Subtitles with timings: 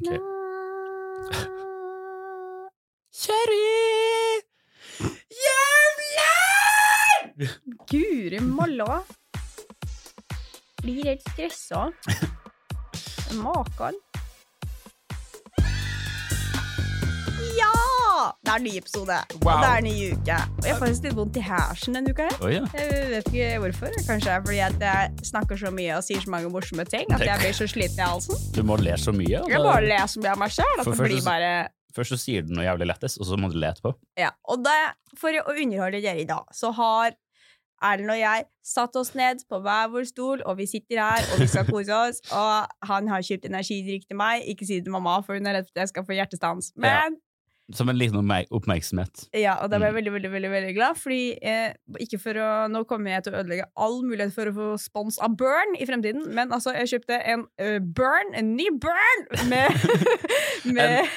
[0.00, 0.08] Ok.
[0.08, 0.22] Jævlig
[3.12, 4.40] Kjerri!
[5.44, 7.18] Jævler!
[7.90, 9.02] Guri malla.
[10.82, 11.90] Blir helt stressa.
[13.44, 13.94] Makan.
[17.58, 17.91] Ja!
[18.52, 20.34] Er ny episode, og det er ny uke.
[20.58, 22.26] Og jeg har faktisk litt vondt i hersen denne uka.
[22.28, 22.42] her.
[22.44, 22.64] Oh, ja.
[22.76, 23.94] Jeg vet ikke hvorfor.
[24.04, 27.08] Kanskje det er fordi at jeg snakker så mye og sier så mange morsomme ting
[27.16, 28.42] at jeg blir så sliten i halsen.
[28.52, 29.40] Du må le så mye.
[29.40, 30.84] Jeg bare ler så mye av meg sjøl
[31.24, 31.54] bare
[31.96, 33.90] Først så sier du noe jævlig lettest, og så må du le etterpå.
[34.16, 34.78] Ja, og det,
[35.20, 37.12] for å underholde dere i dag, så har
[37.82, 41.42] Erlend og jeg satt oss ned på hver vår stol, og vi sitter her, og
[41.42, 42.22] vi skal kose oss.
[42.38, 44.46] Og han har kjøpt energidrikk til meg.
[44.46, 46.70] Ikke si det til mamma, for hun er redd for at jeg skal få hjertestans.
[46.78, 47.18] Men
[47.74, 48.18] Som en liten
[48.50, 49.28] oppmerksomhet.
[49.34, 49.98] ja, og da ble jeg Mm.
[49.98, 53.40] veldig, veldig, veldig, veldig glad, fordi eh, ikke for å Nå kommer jeg til å
[53.42, 57.18] ødelegge all mulighet for å få spons av Burn i fremtiden, men altså, jeg kjøpte
[57.26, 59.72] en uh, Burn, en ny Burn, med,
[60.76, 61.08] med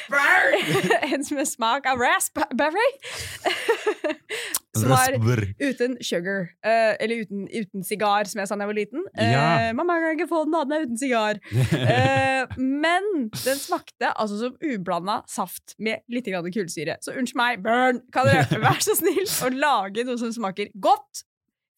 [1.12, 2.90] en med smak av raspberry.
[4.76, 5.16] Som var
[5.62, 6.50] uten sugar.
[6.66, 9.06] Uh, eller uten, uten sigar, som jeg sa da jeg var liten.
[9.16, 9.74] Uh, Ja.
[9.78, 11.40] mamma kan ikke få den, da, den er uten sigar.
[11.52, 16.98] Uh, men den smakte altså som ublanda saft med litt kullsyre.
[17.02, 21.26] Så unnskyld meg, burn, kan dere være så snill å lage noe som smaker godt?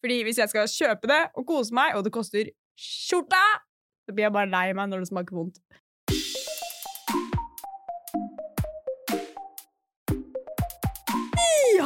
[0.02, 3.42] Fordi hvis jeg skal kjøpe det og kose meg, og det koster skjorta,
[4.06, 5.58] så blir jeg bare lei meg når det smaker vondt.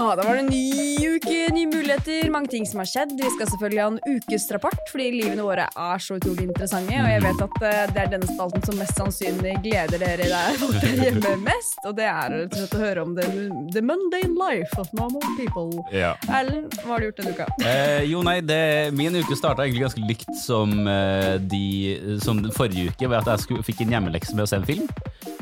[0.02, 3.12] Da var det en ny uke, nye muligheter, mange ting som har skjedd.
[3.18, 6.96] Vi skal selvfølgelig ha en ukesrapport, fordi livene våre er så utrolig interessante.
[6.98, 10.58] Og jeg vet at eh, det er denne spalten som mest sannsynlig gleder dere der,
[10.82, 11.78] der hjemme mest.
[11.86, 13.28] Og det er rett og slett å høre om the,
[13.76, 15.68] the mundane life of normal people.
[15.94, 16.14] Ja.
[16.32, 17.48] Erlend, hva har du gjort denne uka?
[17.62, 18.60] Eh, jo, nei, det,
[18.98, 21.64] min uke starta egentlig ganske likt som, eh, de,
[22.24, 24.90] som forrige uke, ved at jeg skulle, fikk en hjemmelekse med å se en film.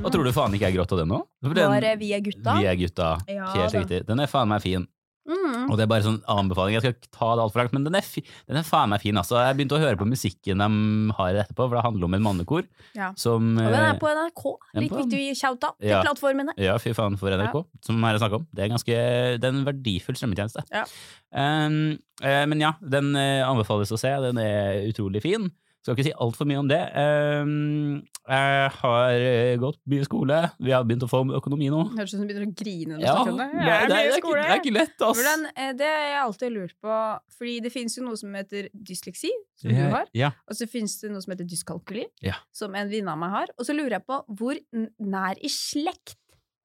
[0.00, 1.24] Og tror du faen ikke jeg gråt av den nå?
[1.44, 2.56] Den- Var Vi er gutta?
[2.60, 3.10] Vi er gutta.
[3.28, 4.04] Ja, Helt riktig.
[4.08, 4.86] Den er faen meg fin.
[5.28, 5.68] Mm.
[5.68, 6.74] Og det er bare sånn anbefaling.
[6.74, 8.06] Jeg skal ikke ta det altfor langt, men den er,
[8.48, 9.19] den er faen meg fin.
[9.20, 9.36] Altså.
[9.44, 12.66] Jeg begynte å høre på musikken de har etterpå, for det handler om en mannekor
[12.97, 13.12] Ja.
[13.20, 14.44] som Og den eh, er på NRK.
[14.80, 16.03] Litt viktig å gi shout-out til Ja.
[16.03, 16.56] plattformene.
[16.56, 18.47] Ja, fy faen for NRK, som her er snakk om.
[18.53, 18.97] Det er, ganske,
[19.38, 20.64] det er en verdifull strømmetjeneste.
[20.72, 20.84] Ja.
[21.30, 24.10] Um, uh, men ja, den eh, anbefales å se.
[24.25, 25.50] Den er utrolig fin.
[25.80, 26.78] Skal ikke si altfor mye om det.
[26.92, 30.41] Um, jeg har eh, gått mye skole.
[30.60, 31.78] Vi har begynt å få økonomi nå.
[31.94, 33.62] Høres ut som du begynner å grine når du Ja, snakker om det, det.
[33.64, 35.16] Jeg det, er ikke, det er ikke lett, ass.
[35.22, 36.98] Hvordan, eh, det har jeg alltid lurt på,
[37.38, 39.30] fordi det finnes jo noe som heter dysleksi,
[39.62, 40.30] som du har, Ja.
[40.44, 42.36] og så finnes det noe som heter dyskalkuli, Ja.
[42.52, 44.60] som en venninne av meg har, og så lurer jeg på hvor
[45.00, 46.18] nær i slekt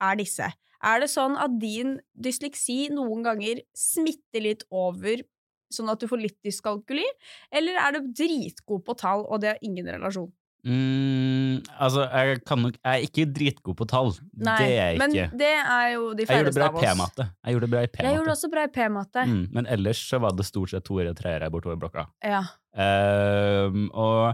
[0.03, 0.51] er disse?
[0.85, 5.23] Er det sånn at din dysleksi noen ganger smitter litt over,
[5.73, 7.05] sånn at du får litt dyskalkuli,
[7.51, 10.31] eller er du dritgod på tall, og det har ingen relasjon?
[10.65, 14.07] Mm, altså, jeg, kan nok, jeg er ikke dritgod på tall.
[14.33, 15.27] Nei, det er jeg men ikke.
[15.37, 16.85] det er jo de det færreste av oss.
[16.87, 17.27] p-matte.
[17.45, 18.33] Jeg gjorde det bra i Jeg gjorde p-matte.
[18.33, 19.25] også bra i p-matte.
[19.29, 22.07] Mm, men ellers så var det stort sett toere og treere bortover blokka.
[22.25, 22.41] Ja.
[22.81, 24.33] Ehm, og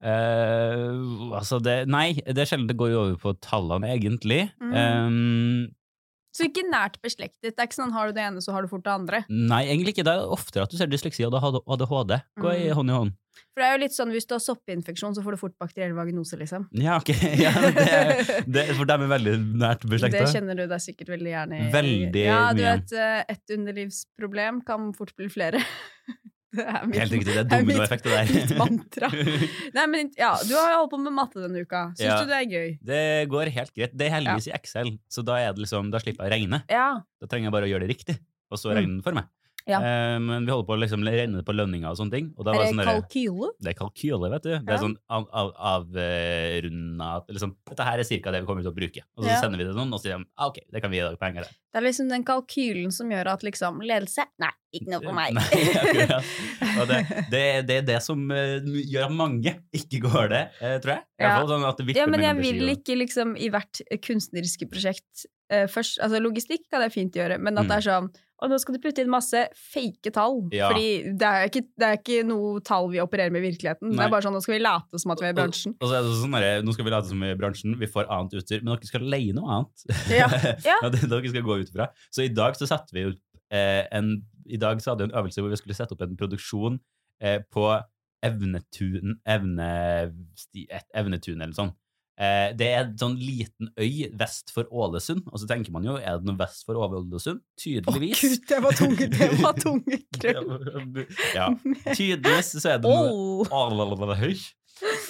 [0.00, 4.46] uh, altså det Nei, det er sjelden det går over på tallene, egentlig.
[4.62, 4.72] Mm.
[4.80, 5.60] Ehm,
[6.36, 7.54] Så ikke nært beslektet.
[7.54, 9.22] Det er ikke sånn har du det ene, så har du fort det andre.
[9.32, 10.04] nei, egentlig ikke.
[10.04, 12.74] Det er oftere at du ser dysleksi og ADHD gå i Mm.
[12.76, 13.12] hånd i hånd.
[13.52, 15.92] For det er jo litt sånn, Hvis du har soppinfeksjon, så får du fort bakteriell
[15.96, 16.36] vaginose.
[16.40, 16.68] liksom.
[16.72, 17.08] Ja, ok.
[17.44, 20.00] Ja, det, er- det, for dem er veldig nært Det
[20.32, 21.70] kjenner du deg sikkert veldig gjerne i.
[21.72, 22.76] Veldig ja, du mye.
[22.76, 25.60] vet, eh, Et underlivsproblem kan fort bli flere.
[26.54, 28.28] Det er mitt, Helt riktig, det er dominoeffekter der.
[28.32, 29.08] mitt mantra.
[29.74, 31.80] Nei, men ja, Du har jo holdt på med matte denne uka.
[31.98, 32.20] Syns Ja.
[32.22, 32.68] du det er gøy?
[32.92, 33.00] Det
[33.32, 33.96] går helt greit.
[33.98, 36.62] Det er heldigvis i Excel, så da, er det liksom, da slipper jeg å regne.
[36.72, 36.86] Ja.
[37.20, 38.16] Da trenger jeg bare å gjøre det riktig,
[38.50, 39.26] og så regner regne den for meg.
[39.66, 39.80] Ja.
[39.82, 42.28] Eh, men vi holder på å liksom regne på lønninger og sånne ting.
[42.38, 43.50] Og Er det sånn kalkyle?
[43.58, 44.52] Det er kalkyler, vet du.
[44.62, 45.88] Det er sånn av, av,
[47.26, 49.02] liksom, Dette her er cirka det vi kommer til å bruke.
[49.16, 49.40] Og så Ja.
[49.42, 51.02] sender vi det til noen, og så sier de ah, ok, det kan vi gi
[51.02, 51.56] dere penger til.
[51.74, 55.34] Det er liksom den kalkylen som gjør at liksom ledelse Nei, ikke noe for meg.
[55.34, 55.44] Nei,
[56.90, 57.00] det,
[57.34, 61.04] det, det er det som eh, gjør at mange ikke går det, eh, tror jeg.
[61.20, 61.34] Ja.
[61.40, 66.20] fall sånn Ja, men jeg vil ikke liksom i hvert kunstneriske prosjekt uh, først Altså
[66.20, 68.10] logistikk kan jeg fint gjøre, men at det er sånn
[68.44, 70.42] Og nå skal du putte inn masse fake tall.
[70.52, 70.68] Ja.
[70.68, 73.94] Fordi det er, ikke, det er ikke noe tall vi opererer med i virkeligheten.
[73.94, 75.76] Det er bare sånn nå skal vi late som at vi er i bransjen.
[75.78, 77.78] Og, og så er det sånn Nå skal vi late som vi er i bransjen,
[77.80, 79.86] vi får annet utstyr, men dere skal leie noe annet.
[80.12, 80.28] Ja,
[80.68, 80.76] ja.
[80.82, 81.88] er dere skal gå ut fra.
[82.12, 83.22] Så i dag så satte vi ut
[83.54, 86.18] eh, en I dag så hadde vi en øvelse hvor vi skulle sette opp en
[86.18, 86.76] produksjon
[87.24, 87.70] eh, på
[88.26, 89.66] Evnetun, evne,
[90.56, 91.72] et Evnetun eller sånn.
[92.16, 95.98] Eh, det er en sånn liten øy vest for Ålesund, og så tenker man jo,
[96.00, 97.42] er det noe vest for Ålesund?
[97.44, 99.98] Å oh, gud, det var tunge, det var tunge
[101.36, 101.50] ja,
[101.98, 103.44] tydeligvis så er det noe Oh.
[103.52, 104.46] Ålesund.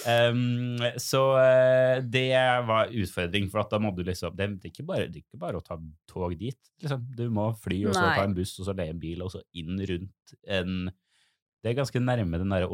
[0.07, 2.29] Um, så eh, det
[2.67, 5.59] var utfordring, for da må du liksom Det er ikke bare, det er ikke bare
[5.59, 6.59] å ta tog dit.
[6.83, 7.03] Liksom.
[7.17, 8.13] Du må fly, og så Nei.
[8.15, 10.91] ta en buss, og så leie en bil, og så inn rundt en
[11.63, 12.69] Det er ganske nærme den derre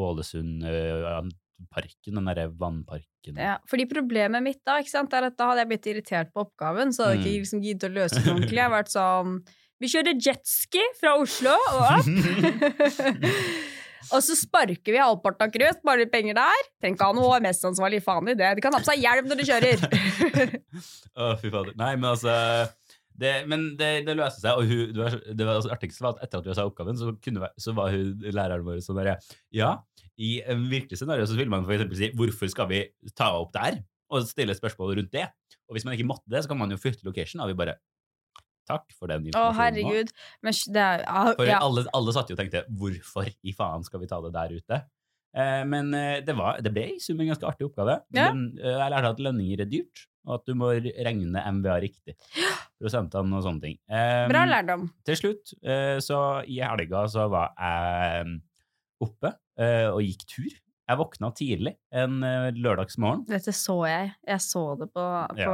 [1.60, 3.38] Ålesund-parken, den derre vannparken.
[3.38, 6.42] Ja, fordi problemet mitt da, ikke sant, er at da hadde jeg blitt irritert på
[6.48, 7.28] oppgaven, så hadde jeg Mm.
[7.28, 8.58] ikke liksom giddet å løse det ordentlig.
[8.58, 9.44] Jeg har vært sånn
[9.82, 12.08] Vi kjører jetski fra Oslo og opp.
[14.14, 16.62] og så sparker vi halvparten av krøt, sparer litt penger der.
[16.80, 18.50] Trenger ikke ha noe mestansvarlig faen i det.
[18.56, 19.78] De kan ha på seg hjelm når de kjører.
[21.20, 21.74] Å, fy fader.
[21.80, 22.32] Nei, men altså
[23.20, 26.26] det, men det, det løste seg, og hun, det, var, det var artigste var at
[26.26, 29.18] etter at vi sa oppgaven, så, kunne, så var hun læreren vår sånn derre
[29.54, 29.76] Ja,
[30.22, 32.84] i en virkelig scenario så vil man eksempel si hvorfor skal vi
[33.18, 33.82] ta opp der?
[34.14, 35.26] Og stille spørsmål rundt det.
[35.66, 37.42] Og hvis man ikke måtte det, så kan man jo flytte location.
[37.42, 37.80] Og vi bare
[38.64, 39.52] Takk for den informasjonen.
[39.52, 40.12] Å, herregud.
[40.46, 41.58] Men det er ja, For ja.
[41.66, 44.78] alle, alle satt jo og tenkte hvorfor i faen skal vi ta det der ute?
[45.34, 47.98] Eh, men eh, det, var, det ble i sum en ganske artig oppgave.
[48.16, 48.30] Ja.
[48.32, 52.16] Men, eh, jeg lærte at lønninger er dyrt, og at du må regne MVA riktig.
[52.82, 53.78] Prosentene og sånne ting.
[53.92, 54.90] Um, Bra lærdom.
[55.08, 56.18] til slutt, uh, så
[56.50, 58.36] i helga så var jeg mm,
[59.08, 60.52] oppe uh, og gikk tur.
[60.84, 63.22] Jeg våkna tidlig en uh, lørdagsmorgen.
[63.30, 64.10] Dette så jeg.
[64.28, 65.54] Jeg så det på, på, Ja.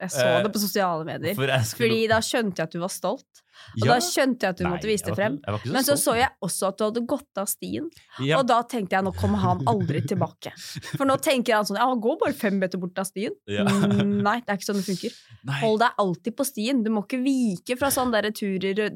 [0.00, 1.34] jeg så Eh, det på sosiale medier.
[1.36, 3.42] For skulle- Fordi da skjønte jeg at du var stolt.
[3.80, 3.92] Og Ja.
[3.94, 5.38] da skjønte jeg at du Nei, måtte vise det frem.
[5.38, 6.02] ikke- Men så stolt.
[6.04, 7.88] så jeg også at du hadde gått av stien.
[8.20, 8.38] ja.
[8.38, 10.52] Og da tenkte jeg nå kommer han aldri tilbake.
[10.96, 13.32] For nå tenker han sånn ja, han går bare fem meter bort av stien.
[13.46, 13.64] Ja.
[13.64, 15.12] Mm, Nei, det er ikke sånn det funker.
[15.44, 15.60] Nei.
[15.60, 16.82] Hold deg alltid på stien.
[16.84, 18.90] Du må ikke vike fra sånne der turer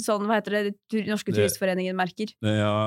[0.00, 2.30] Sånn, hva heter det, tur, Norske Turistforeningen merker.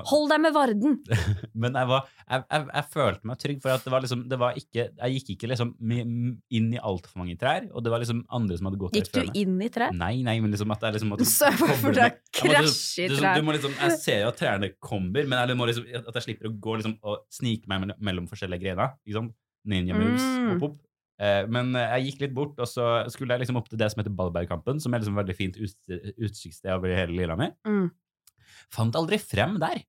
[0.05, 0.99] Hold deg med Varden!
[1.55, 4.39] Men jeg, var, jeg, jeg, jeg følte meg trygg, for at det var liksom, det
[4.39, 8.23] var ikke, jeg gikk ikke liksom inn i altfor mange trær, og det var liksom
[8.33, 9.37] andre som hadde gått Gikk der du før meg.
[9.43, 9.93] inn i trær?
[9.93, 12.39] Nei, nei, men liksom at jeg liksom måtte Så koble for meg- da Jeg måtte-
[12.41, 13.35] krasjer du, trær.
[13.39, 16.25] du må liksom, jeg ser jo at trærne kommer, men jeg må liksom, at jeg
[16.27, 18.97] slipper å gå liksom, og snike meg mellom, forskjellige greiner.
[19.07, 19.31] Liksom.
[19.71, 20.57] Ninja moves, Mm.
[20.67, 20.79] opp.
[21.23, 24.01] Eh, men jeg gikk litt bort, og så skulle jeg liksom opp til det som
[24.01, 25.75] heter Ballbergkampen, som er liksom veldig fint ut,
[26.17, 27.53] utsiktssted over hele Lillehammer.
[27.63, 27.91] Mm.
[28.73, 29.83] Fant aldri frem der.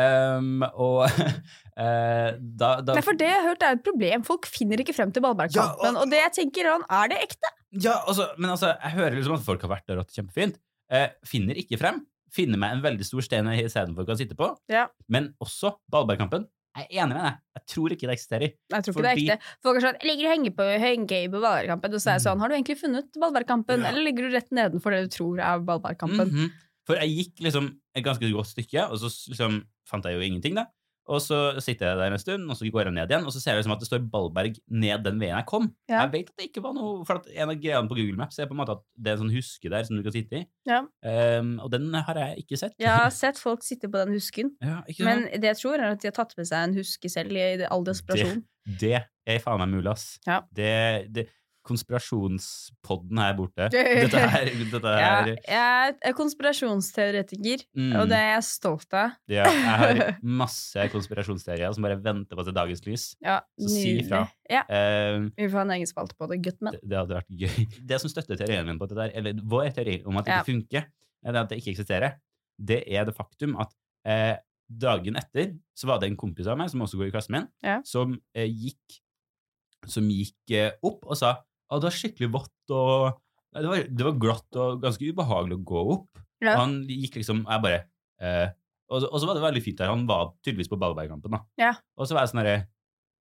[0.00, 2.30] Um, og uh,
[2.60, 4.22] da, da Nei, for det jeg har hørt er et problem.
[4.26, 5.84] Folk finner ikke frem til Ballbergkampen.
[5.84, 7.50] Ja, og- og det jeg tenker er, er det ekte?
[7.84, 10.56] Ja, altså, men altså, jeg hører liksom at folk har vært der og det kjempefint.
[10.90, 12.00] Eh, finner ikke frem.
[12.34, 14.48] Finner meg en veldig stor stein jeg istedenfor kan sitte på.
[14.70, 14.88] Ja.
[15.08, 16.46] Men også Ballbergkampen.
[16.78, 17.38] Jeg er enig med deg.
[17.58, 18.52] Jeg tror ikke det eksisterer.
[18.70, 19.54] Jeg tror ikke det er ekte.
[19.66, 22.38] Folk er sånn, ligger og henger på, henger på Ballbergkampen, og så er jeg sånn,
[22.44, 23.88] har du egentlig funnet Ballbergkampen, Ja.
[23.90, 26.30] eller ligger du rett nedenfor det du tror er Ballbergkampen?
[26.30, 26.52] Mhm.
[26.86, 30.54] For jeg gikk liksom et ganske godt stykke, og så liksom fant jeg jo ingenting,
[30.54, 30.66] da.
[31.10, 33.42] Og så sitter jeg der en stund, og så går jeg ned igjen, og så
[33.42, 35.66] ser jeg liksom at det står Ballberg ned den veien jeg kom.
[35.90, 36.04] Ja.
[36.04, 38.38] Jeg vet at det ikke var noe For at en av greiene på Google Maps
[38.38, 40.42] er på en måte at det er en sånn huske der som du kan sitte
[40.42, 40.44] i.
[40.70, 40.84] Ja.
[41.02, 42.76] Um, og den har jeg ikke sett.
[42.80, 45.96] Jeg har sett folk sitte på den husken, Ja, ikke men det jeg tror er
[45.96, 48.44] at de har tatt med seg en huske selv i all desperasjon.
[48.80, 50.06] Det er faen meg mulig, ass.
[50.26, 50.40] Ja.
[50.54, 50.72] Det,
[51.14, 51.26] det,
[51.66, 53.66] konspirasjonspodden her borte.
[53.72, 59.14] Dette her, dette Ja, jeg er konspirasjonsteoretiker, mm, og det er jeg stolt av.
[59.30, 60.00] ja, Jeg har
[60.42, 63.06] masse konspirasjonsteorier som bare venter på å se dagens lys.
[63.24, 64.06] Ja, Så si nydelig.
[64.06, 64.22] ifra.
[64.50, 66.74] Ja, Uh, vi får ha en egen spalte på det, guttmenn.
[66.76, 67.66] det, det hadde vært gøy.
[67.90, 70.40] Det som støtter teorien min på det der, eller vår teori om at det Ja.
[70.42, 70.86] ikke funker,
[71.24, 72.16] eller at det ikke eksisterer,
[72.60, 73.72] det er det faktum at
[74.08, 74.36] uh,
[74.70, 77.46] dagen etter så var det en kompis av meg som også går i klassen min,
[77.66, 77.78] Ja.
[77.84, 79.00] som eh, gikk
[79.88, 81.30] som gikk eh, opp og sa
[81.70, 83.20] at det var skikkelig vått og
[83.54, 86.20] det var, det var glatt og ganske ubehagelig å gå opp.
[86.40, 86.54] Ja.
[86.54, 87.80] Og han gikk liksom Jeg bare
[88.22, 88.48] eh,
[88.90, 89.90] og, og så var det veldig fint der.
[89.92, 91.40] Han var tydeligvis på Ballbergkampen, da.
[91.60, 91.72] Ja.
[91.98, 92.54] Og så var jeg sånn herre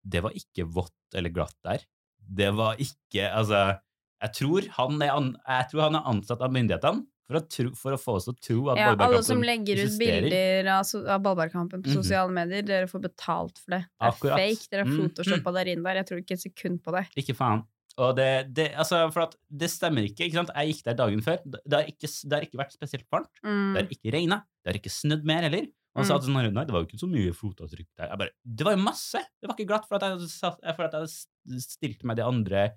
[0.04, 1.82] Det var ikke vått eller glatt der.
[2.18, 3.78] Det var ikke Altså,
[4.22, 5.30] jeg tror han er, an,
[5.70, 8.40] tror han er ansatt av myndighetene for å, tro, for å få oss til å
[8.40, 11.96] tro at Ja, alle som legger ut bilder av, so- av ballbergkampen på Mhm.
[12.00, 13.82] sosiale medier, dere får betalt for det.
[13.84, 14.38] Det er Akkurat.
[14.40, 15.02] fake, dere har Mhm.
[15.10, 15.94] photoshoppa dere inn der.
[16.00, 17.04] Jeg tror ikke et sekund på det.
[17.20, 17.66] Ikke faen.
[17.98, 20.28] Og det, det, altså, for det stemmer ikke.
[20.28, 20.52] ikke sant?
[20.54, 21.40] Jeg gikk der dagen før.
[21.44, 23.32] Det har ikke, det har ikke vært spesielt varmt.
[23.42, 23.74] Mm.
[23.74, 24.38] Det har ikke regna.
[24.62, 25.66] Det har ikke snødd mer heller.
[25.96, 26.18] Og han sa Mm.
[26.20, 28.08] at sånn, nei, det var jo ikke så mye fotavtrykk der.
[28.12, 29.18] Jeg bare, det var jo masse!
[29.40, 32.68] Det var ikke glatt for at jeg, for at jeg stilte meg de andre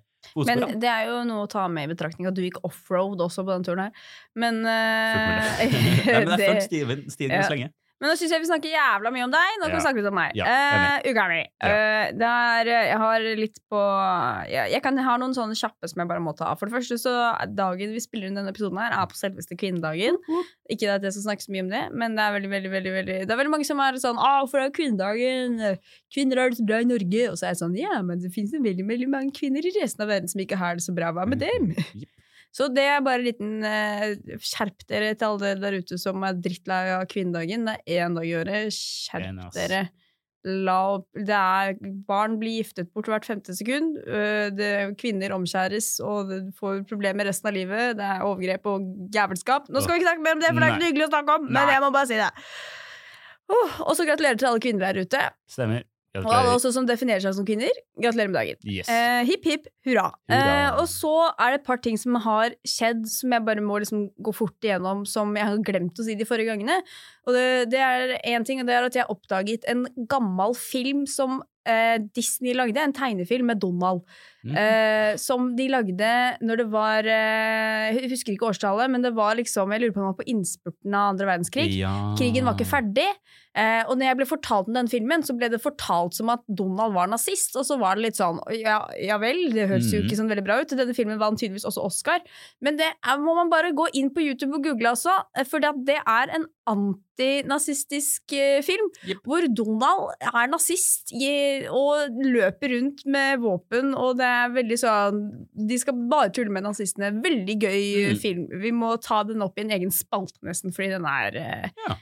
[0.48, 3.44] Men det er jo noe å ta med i betraktning at du gikk offroad også
[3.46, 3.92] på den turen her.
[4.34, 5.62] Men, eh.
[6.06, 7.46] Nei, men det- fulgte Steven, Steven Ja.
[7.46, 7.70] så lenge.
[8.02, 9.58] Men nå syns jeg vi snakker jævla mye om deg.
[9.60, 10.32] Nå kan vi snakke litt om meg.
[10.34, 11.38] Ja, uh, Ugami.
[11.62, 11.68] Ja.
[11.70, 13.82] Eh, det er, jeg har litt på
[14.50, 16.58] ja, jeg kan ha noen sånne kjappe som jeg bare må ta av.
[16.58, 17.12] For det første, så
[17.54, 20.18] dagen vi spiller inn denne episoden her, er på selveste kvinnedagen.
[20.66, 22.94] Ikke at jeg skal snakke så mye om det, men det er veldig, veldig, veldig,
[22.96, 25.60] veldig Det er veldig mange som er sånn Å, for det er kvinnedagen.
[26.12, 27.28] Kvinner har det så bra i Norge.
[27.30, 29.76] Og så er jeg sånn Ja, men det finnes jo veldig, veldig mange kvinner i
[29.78, 31.14] resten av verden som ikke har det så bra.
[31.14, 31.70] Hva med dem?
[31.94, 32.10] Jepp.
[32.52, 36.22] Så det er bare en liten eh, Skjerp dere til alle dere der ute som
[36.26, 37.64] er drittlei av kvinnedagen.
[37.68, 38.76] Det er én dag i året.
[38.76, 39.86] Skjerp dere.
[40.44, 41.78] la opp det er,
[42.08, 43.96] Barn blir giftet bort hvert femte sekund.
[44.58, 47.96] Det, kvinner omskjæres og får problemer resten av livet.
[47.96, 49.72] Det er overgrep og jævelskap.
[49.72, 51.38] Nå skal vi ikke snakke mer om det, for det er ikke hyggelig å snakke
[51.38, 51.72] om, men Nei.
[51.72, 52.30] jeg må bare si det.
[53.52, 55.88] Uh, og så gratulerer til alle kvinner der ute, Stemmer.
[56.20, 57.72] Og alle også som definerer seg som kvinner.
[57.96, 58.58] Gratulerer med dagen.
[58.68, 58.90] Yes.
[58.92, 60.10] Eh, hipp, hipp, hurra.
[60.28, 60.56] Hurra.
[60.58, 63.78] Eh, og så er det et par ting som har skjedd, som jeg bare må
[63.80, 66.82] liksom gå fort igjennom, som jeg har glemt å si de forrige gangene.
[67.24, 70.56] Og det, det er en ting, og det er at jeg har oppdaget en gammel
[70.58, 74.02] film som eh, Disney lagde, en tegnefilm med Donald.
[74.42, 74.56] Mm.
[74.58, 79.36] Eh, som de lagde når det var eh, Jeg husker ikke årstallet, men det var
[79.38, 81.68] liksom Jeg lurer på om det var på innspurten av andre verdenskrig.
[81.78, 81.92] Ja.
[82.18, 83.06] Krigen var ikke ferdig.
[83.54, 86.40] Eh, og når jeg ble fortalt om den filmen, så ble det fortalt som at
[86.48, 87.56] Donald var nazist.
[87.60, 90.06] Og så var det litt sånn ja, ja vel, det høres jo Mhm.
[90.06, 90.68] ikke sånn veldig bra ut.
[90.72, 92.20] Denne filmen vant tydeligvis også Oscar.
[92.60, 95.12] Men det er, må man bare gå inn på YouTube og google også,
[95.46, 98.88] for det er en antinazistisk eh, film.
[99.06, 99.18] yep.
[99.26, 101.12] Hvor Donald er nazist
[101.70, 105.20] og løper rundt med våpen, og det er veldig sånn
[105.68, 107.12] De skal bare tulle med nazistene.
[107.22, 107.82] Veldig gøy
[108.14, 108.16] mm.
[108.22, 108.46] film.
[108.62, 111.98] Vi må ta den opp i en egen spalte, nesten, fordi den er eh, Ja.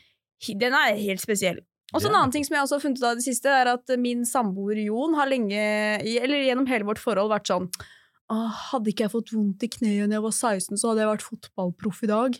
[0.60, 1.60] Den er helt spesiell.
[1.90, 3.72] Og så En annen ting som jeg også har funnet ut av det siste, er
[3.72, 5.62] at min samboer Jon har lenge,
[6.06, 7.70] eller gjennom hele vårt forhold, vært sånn
[8.30, 11.24] Hadde ikke jeg fått vondt i kneet da jeg var 16, så hadde jeg vært
[11.26, 12.36] fotballproff i dag.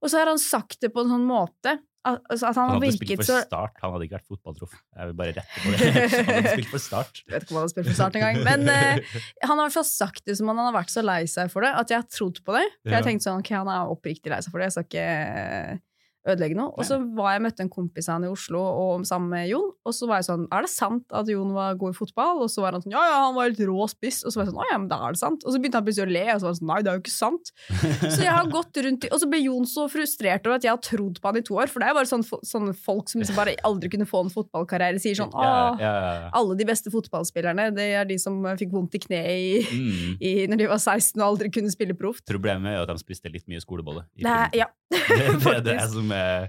[0.00, 2.88] Og så har han sagt det på en sånn måte at, altså han, Han hadde
[2.88, 4.76] virket, spilt for så Start, han hadde ikke vært fotballtroff.
[4.96, 5.90] Jeg vil bare rette på det.
[6.16, 7.20] Han hadde spilt for Start.
[7.20, 8.40] Jeg vet ikke om han har spilt for start engang.
[8.46, 11.04] Men uh, han har i hvert fall sagt det som om han har vært så
[11.04, 12.64] lei seg for det, at jeg har trodd på det.
[12.80, 15.78] For jeg tenkte sånn, ok, han er oppriktig lei seg for det, jeg skal ikke
[16.28, 16.72] ødelegge noe.
[16.76, 19.70] Og så var jeg møtte en kompis av han i Oslo og, sammen med Jon,
[19.86, 22.42] og så var jeg sånn, er det sant at Jon var god i fotball?
[22.44, 24.20] Og så var han sånn, ja, ja, han var helt rå spiss.
[24.24, 25.46] Og så var jeg sånn, å ja, men da er det sant.
[25.46, 26.98] Og så begynte han plutselig å le, og så var han sånn, nei, det er
[26.98, 27.52] jo ikke sant.
[28.14, 30.72] Så jeg har gått rundt i, og så ble Jon så frustrert over at jeg
[30.72, 33.22] har trodd på han i to år, for det er bare sånn, sånne folk som
[33.22, 36.30] liksom bare aldri kunne få en fotballkarriere, sier sånn, ja.
[36.36, 40.16] alle de beste fotballspillerne, det er de som fikk vondt i kneet i, Mm.
[40.20, 42.24] i, når de var 16 og aldri kunne spille proft.
[42.28, 44.04] Problemet er at de spiste litt mye skolebolle.
[44.18, 44.66] Det ja.
[44.90, 46.48] Det, det, det er det som er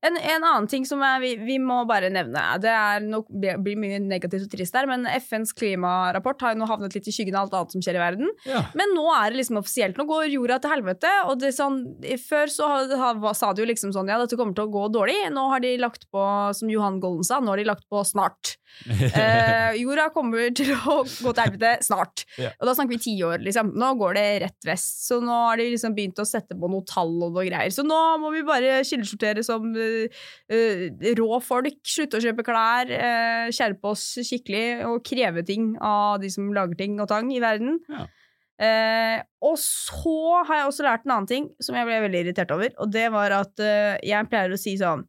[0.01, 3.77] En, en annen ting som er, vi, vi må bare nevne, det er nok, blir
[3.77, 7.37] mye negativt og trist der, men FNs klimarapport har jo nå havnet litt i skyggen
[7.37, 8.31] av alt annet som skjer i verden.
[8.49, 8.63] Ja.
[8.77, 9.99] Men nå er det liksom offisielt.
[10.01, 11.11] Nå går jorda til helvete.
[11.29, 11.77] Og det sånn,
[12.25, 14.87] før så ha- ha- sa de jo liksom sånn ja, dette kommer til å gå
[14.95, 15.19] dårlig.
[15.35, 16.25] Nå har de lagt på,
[16.57, 18.55] som Johan Golden sa, nå har de lagt på snart.
[19.11, 22.23] Eh, jorda kommer til å gå til helvete snart.
[22.39, 22.53] Ja.
[22.61, 23.73] Og da snakker vi ti år, liksom.
[23.77, 25.01] Nå går det rett vest.
[25.09, 27.73] Så nå har de liksom begynt å sette på noe tall og noe greier.
[27.75, 29.90] Så nå må vi bare kildesortere som eh,
[31.19, 31.77] rå folk.
[31.87, 36.79] Slutte å kjøpe klær, eh, skjerpe oss skikkelig og kreve ting av de som lager
[36.79, 37.79] ting og tang i verden.
[37.91, 38.07] Ja.
[38.61, 42.51] Eh, og så har jeg også lært en annen ting som jeg ble veldig irritert
[42.53, 45.01] over, og det var at eh, jeg pleier å si sånn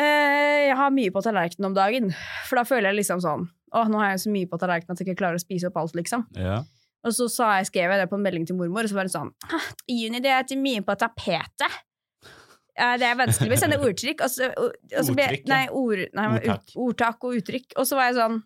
[0.00, 2.08] eh, Jeg har mye på tallerkenen om dagen,
[2.48, 3.44] for da føler jeg liksom sånn
[3.76, 5.76] Å, nå har jeg så mye på tallerkenen at jeg ikke klarer å spise opp
[5.82, 6.24] alt, liksom.
[6.40, 6.62] Ja.
[7.04, 9.10] Og så sa jeg, skrev jeg det på en melding til mormor, og så var
[9.10, 9.32] det sånn
[9.90, 11.82] Juni, det er til mye på tapetet.
[12.78, 14.22] Ja, det er vanskelig å sende ordtrykk.
[14.24, 16.72] Og så, og, og så ble, nei, ord, nei, Ordtak.
[16.86, 17.76] Ordtak og uttrykk.
[17.76, 18.40] Og så var jeg sånn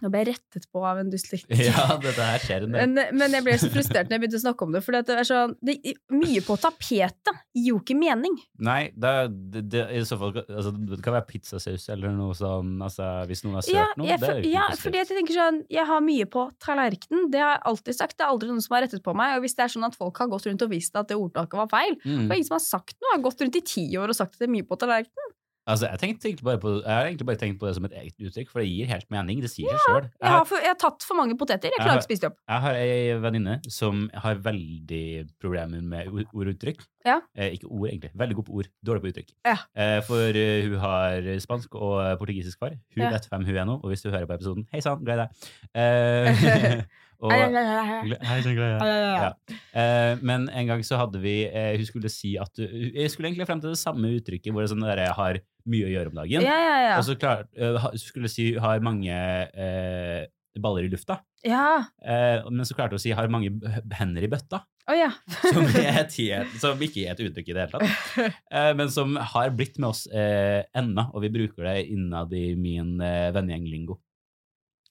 [0.00, 1.62] Nå ble jeg rettet på av en dyslektiker.
[1.70, 2.70] ja, dette her skjer del.
[2.72, 4.80] Men, men jeg ble så frustrert når jeg begynte å snakke om det.
[4.86, 5.74] For det er sånn, det,
[6.14, 8.36] mye på tapetet gir jo ikke mening.
[8.64, 9.12] Nei, det,
[9.52, 13.44] det, det, i så fall altså, Det kan være pizzasaus eller noe sånn, altså, hvis
[13.44, 14.08] noen har søkt Ja, noe.
[14.08, 17.28] jeg, det er for, ja fordi jeg tenker sånn Jeg har mye på tallerkenen.
[17.32, 18.16] Det har jeg alltid sagt.
[18.18, 19.36] Det er aldri noen som har rettet på meg.
[19.38, 21.60] Og hvis det er sånn at folk har gått rundt og visst at det ordtaket
[21.64, 22.26] var feil, Mm.
[22.26, 23.10] det er ingen som har sagt noe.
[23.16, 25.34] Har gått rundt i ti år og sagt at det er mye på tallerkenen.
[25.70, 28.26] Altså, jeg, tenkte bare på, jeg har egentlig bare tenkt på det som et eget
[28.28, 29.42] uttrykk, for det gir helt mening.
[29.44, 30.08] Det sier seg sjøl.
[30.18, 31.70] Jeg, jeg har tatt for mange poteter.
[31.70, 32.40] Jeg klarer ikke å spise dem opp.
[32.50, 35.04] Jeg har ei venninne som har veldig
[35.42, 36.82] problemer med ord ord og uttrykk.
[37.06, 37.18] Ja.
[37.34, 38.10] Eh, ikke ord, egentlig.
[38.18, 39.30] Veldig god på ord, dårlig på uttrykk.
[39.46, 39.56] Ja.
[39.74, 42.76] Eh, for uh, hun har spansk og eh, portugisisk far.
[42.96, 43.12] Hun Ja.
[43.14, 45.22] vet hvem hun er nå, og hvis du hører på episoden, hei sann, glad i
[45.22, 45.48] deg.
[45.74, 46.82] Eh,
[47.24, 50.20] og, Hei sann, glad i deg.
[50.24, 53.74] Men en gang så hadde vi Hun skulle si at Hun skulle egentlig frem til
[53.74, 56.44] det samme uttrykket, hvor det sånn der, jeg har mye å gjøre om dagen.
[56.46, 56.94] Ja, ja, ja.
[57.00, 60.26] Og så klar, eh, skulle si har mange eh,
[60.60, 61.20] baller i lufta.
[61.46, 61.84] ja.
[62.02, 63.52] Eh, men så klarte hun å si har mange
[63.98, 64.62] hender i bøtta.
[64.90, 65.10] Oh, ja.
[65.54, 66.16] Som, helt-
[66.62, 68.40] som ikke er et uttrykk i det hele tatt.
[68.50, 72.54] Eh, men som har blitt med oss eh, ennå, og vi bruker det innad i
[72.58, 74.00] min eh, vennegjenglingo.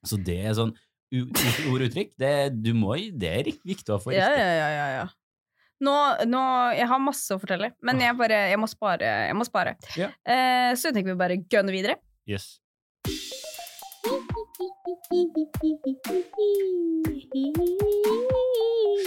[0.08, 0.72] Så det er sånn
[1.12, 2.32] ord og uttrykk, det,
[2.64, 4.46] du må, det er viktig å få Ja, riktig.
[4.46, 5.08] ja, ja, ja, ja.
[5.80, 5.96] Nå,
[6.28, 6.42] nå,
[6.76, 9.12] jeg har masse å fortelle, men jeg, bare, jeg må spare.
[9.30, 9.78] Jeg må spare.
[9.96, 10.12] Yeah.
[10.28, 12.00] Uh, så jeg tenker vi bare gønne videre.
[12.30, 12.58] Yes.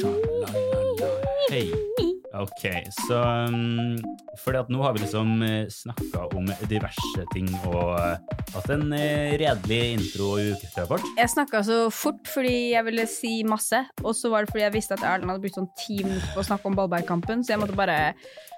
[0.01, 1.13] Sjalalala.
[1.53, 2.12] Hei.
[2.33, 2.63] Ok,
[3.09, 3.19] så
[3.51, 3.97] um,
[4.41, 9.35] Fordi at nå har vi liksom snakka om diverse ting og uh, hatt en uh,
[9.41, 11.05] redelig intro- og ukesrapport.
[11.19, 14.77] Jeg snakka så fort fordi jeg ville si masse, og så var det fordi jeg
[14.79, 17.63] visste at Erlend hadde brukt sånn ti minutter på å snakke om Ballbergkampen, så jeg
[17.63, 17.99] måtte bare,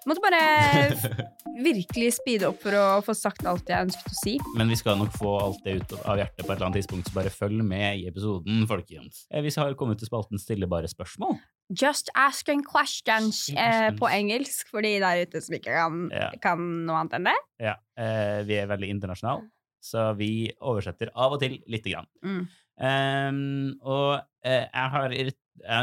[0.07, 0.43] måtte bare
[1.69, 4.37] virkelig speede opp for å få sagt alt jeg ønsket å si.
[4.59, 7.11] Men vi skal nok få alt det ut av hjertet på et eller annet tidspunkt,
[7.11, 9.27] så bare følg med i episoden, folkens.
[9.31, 11.39] Eh, Vi har kommet til spalten Stille bare spørsmål.
[11.73, 16.31] Just asking questions eh, på engelsk, for de der ute som ikke kan, Ja.
[16.43, 17.37] kan noe annet enn det.
[17.61, 19.49] Ja, eh, vi er veldig internasjonale,
[19.83, 22.07] så vi oversetter av og til lite grann.
[22.23, 22.45] Mm.
[22.75, 25.33] Um, og eh, jeg har jeg,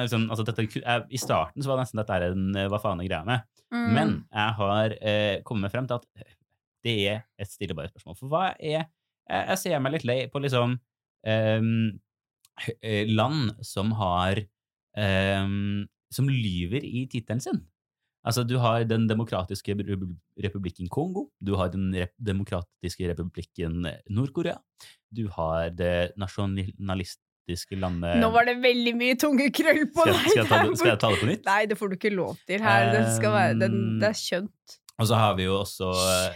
[0.04, 3.00] liksom, altså dette, jeg, I starten så var nesten dette her en eh, hva faen
[3.02, 3.94] er greia med, Mm.
[3.96, 6.06] men jeg har eh, kommet frem til at
[6.84, 8.18] det er et stille bare spørsmål.
[8.20, 8.82] For hva er
[9.30, 10.74] Jeg, jeg ser meg litt lei på liksom
[11.24, 12.00] um,
[13.16, 14.42] land som har
[14.98, 17.62] ehm, Som lyver i tittelen sin.
[18.24, 19.74] Altså, du har Den demokratiske
[20.44, 24.58] republikken Kongo, du har Den rep demokratiske republikken Nord-Korea,
[25.14, 30.46] du har det nasjonalistiske landet Nå var det veldig mye tunge krøll på skal, deg.
[30.46, 31.46] skal, det- skal jeg ta det på nytt?
[31.50, 32.92] Nei, det får du ikke lov til her.
[32.94, 34.78] Det, skal være, det, Um, det er skjønt.
[35.02, 35.90] Og så har vi jo også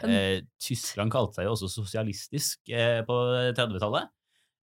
[0.09, 3.13] eh, Tyskland kalte seg jo også sosialistisk eh, på
[3.53, 4.09] 30-tallet.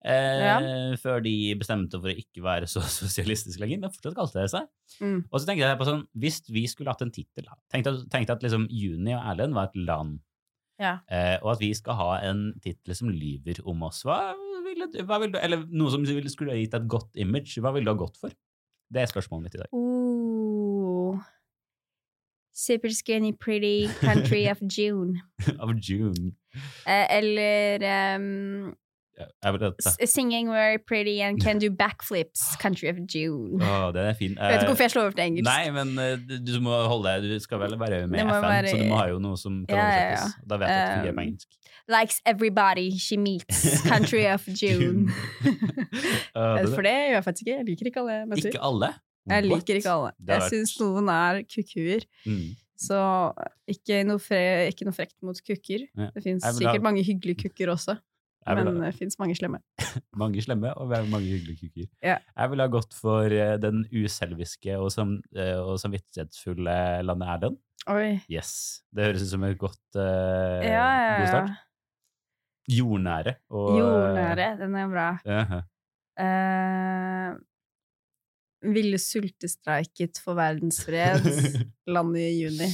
[0.05, 0.57] Eh, Ja.
[0.99, 4.67] Før de bestemte for å ikke være så sosialistisk lenger, men fortsatt kalte det seg.
[5.01, 5.21] Mm.
[5.31, 8.43] Og så tenkte jeg på sånn, hvis vi skulle hatt en tittel Tenkte, tenkte at
[8.43, 10.19] liksom Juni og Erlend var et land,
[10.81, 10.99] Ja.
[11.09, 14.03] eh, og at vi skal ha en tittel som lyver om oss.
[14.03, 14.35] Hva
[14.67, 17.55] ville du, hva ville du Eller noe som ville- skulle gitt et godt image.
[17.63, 18.31] Hva ville du ha gått for?
[18.93, 19.69] Det er spørsmålet mitt i dag.
[19.73, 21.21] Oh.
[22.53, 25.23] Super skinny pretty country of June.
[25.61, 26.35] of June.
[26.87, 28.19] Eh, eller Ja,
[29.19, 33.61] Jeg Singing very pretty and can do backflips, country of June.
[33.63, 34.33] Oh, den er fin.
[34.39, 35.49] Jeg vet ikke hvorfor jeg slår over til engelsk.
[35.51, 38.73] Nei, men eh, du, du må holde deg Du skal vel være med FN, være-
[38.73, 40.31] så du må ha jo noe som kan Ja, ja, ja.
[40.49, 41.49] Da vet jeg at det fungerer på Um, engelsk.
[41.93, 45.09] Likes everybody she meets, country of June.
[46.75, 47.57] For det gjør jeg faktisk ikke.
[47.59, 48.51] Jeg liker ikke alle jeg møter.
[48.53, 48.91] ikke alle?
[49.31, 50.13] Jeg liker ikke alle.
[50.33, 52.07] Jeg syns noen er kukuer.
[52.27, 52.45] Mm.
[52.83, 52.99] Så
[53.71, 54.41] ikke noe, fre
[54.73, 55.85] ikke noe frekt mot kukker.
[55.95, 56.09] Ja.
[56.17, 57.99] Det fins sikkert mange hyggelige kukker også,
[58.47, 59.61] men det fins mange slemme.
[60.23, 61.91] mange slemme og veldig mange hyggelige kukker.
[62.03, 62.17] Ja.
[62.37, 66.77] Jeg ville ha gått for eh, den uselviske og, sam, eh, og samvittighetsfulle
[67.07, 67.61] landet Erlend.
[67.93, 68.21] Oi.
[68.31, 68.83] Yes.
[68.95, 71.63] Det høres ut som et godt uh, Ja, ja, god start.
[72.71, 73.35] Jordnære.
[73.51, 75.09] Og, Jordnære, den er bra.
[75.27, 75.63] Uh -huh.
[76.23, 77.41] uh,
[78.75, 81.27] ville sultestreiket for verdensfred,
[81.95, 82.71] landet i juni.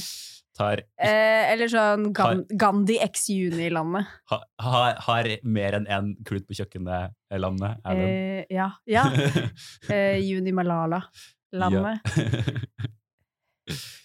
[0.59, 4.09] Tar, Eh, eller sånn Gan Gandhi x Juni-landet.
[4.31, 8.11] Har, har, har mer enn én klut på kjøkkenet-landet Erlend.
[8.11, 8.69] Eh, ja.
[8.89, 9.07] ja.
[9.93, 12.05] Eh, Juni Malala-landet.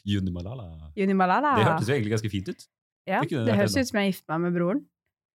[0.04, 0.90] Juni Malala.
[0.96, 1.54] Juni Malala.
[1.58, 2.66] Det hørtes jo egentlig ganske fint ut.
[3.08, 4.82] ja, det det høres ut som jeg gifter meg med broren.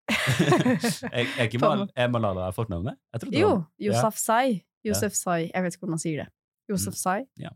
[1.15, 2.99] er, er, ikke Mal er Malala fornavnet?
[3.33, 4.61] Jo, Josef Sai.
[4.85, 5.47] Josef Sai.
[5.49, 6.29] Jeg vet ikke hvordan man sier det.
[6.69, 7.23] Josef Sai.
[7.25, 7.47] Mm.
[7.47, 7.55] Ja.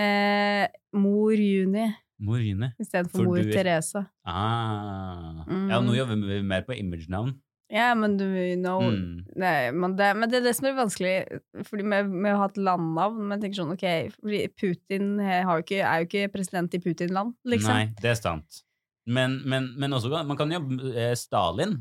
[0.00, 1.86] Eh, mor Juni
[2.20, 2.72] Morine.
[2.80, 4.02] istedenfor For mor du er- Therese.
[4.26, 5.44] Ah.
[5.48, 5.68] Mm.
[5.70, 7.34] Ja, nå jobber vi mer på imagenavn.
[7.70, 8.24] Ja, men du
[8.58, 9.24] know Mm.
[9.36, 12.48] Nei, men det, men det er det som er vanskelig fordi med, med å ha
[12.50, 13.20] et landnavn.
[13.28, 16.80] Men jeg tenker sånn, ok, fordi Putin har jo ikke, er jo ikke president i
[16.82, 17.70] Putin-land, liksom.
[17.72, 18.64] Nei, det er sant.
[19.06, 21.78] Men, men, men også man kan jobbe eh, Stalin.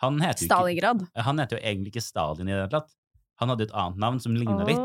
[0.00, 2.92] Han heter, jo ikke, han heter jo egentlig ikke Stalin i det hele tatt.
[3.40, 4.80] Han hadde et annet navn som ligna litt.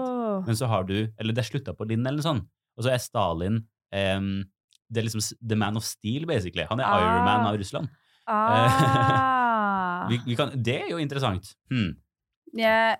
[0.48, 2.48] Men så har du Eller det slutta på Linn, eller noe sånt.
[2.76, 3.62] Og så er Stalin
[3.96, 4.44] em,
[4.92, 6.66] Det er liksom the man of steel, basically.
[6.70, 7.00] Han er Ah.
[7.02, 7.90] Ironman av Russland.
[8.28, 10.08] Ah.
[10.10, 11.52] Vi, vi kan, det er jo interessant.
[11.70, 11.92] Hmm.
[12.58, 12.98] Jeg,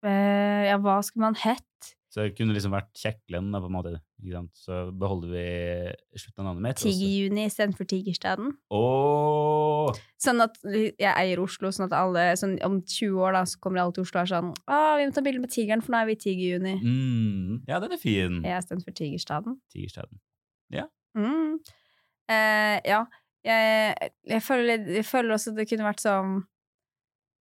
[0.00, 1.90] Uh, ja, hva skulle man hett?
[2.10, 3.92] Så det kunne liksom vært Kjeklen, da, på en måte.
[4.58, 5.44] Så beholder vi
[6.18, 6.80] slutten av navnet mitt.
[6.82, 8.50] Tigerjuni istedenfor Tigerstaden.
[8.74, 10.00] Åh!
[10.20, 13.84] Sånn at jeg eier Oslo, sånn at alle sånn, om 20 år da, så kommer
[13.84, 16.02] alle til Oslo og er sånn Å, 'Vi må ta bilde med tigeren, for nå
[16.02, 16.80] er vi i Tigerjuni'.
[16.82, 17.62] Mm.
[17.70, 18.42] Ja, den er fin.
[18.42, 19.60] Ja, istedenfor Tigerstaden.
[19.70, 20.18] Tigerstaden.
[21.14, 21.58] Mm.
[22.30, 23.04] Eh, ja.
[23.44, 26.42] Jeg, jeg, føler, jeg føler også det kunne vært sånn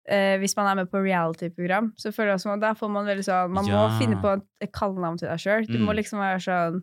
[0.08, 3.06] eh, Hvis man er med på reality-program, så føler jeg også at der får man
[3.08, 5.66] veldig sånn Man må finne på et, kallenavn til deg sjøl.
[5.68, 5.98] Du må Mm.
[6.00, 6.80] liksom være sånn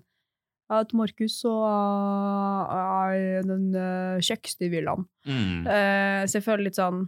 [0.75, 5.03] at Markus og uh, er den uh, kjekkeste i villaen.
[5.29, 5.67] Mm.
[5.67, 7.03] Eh, så jeg føler litt sånn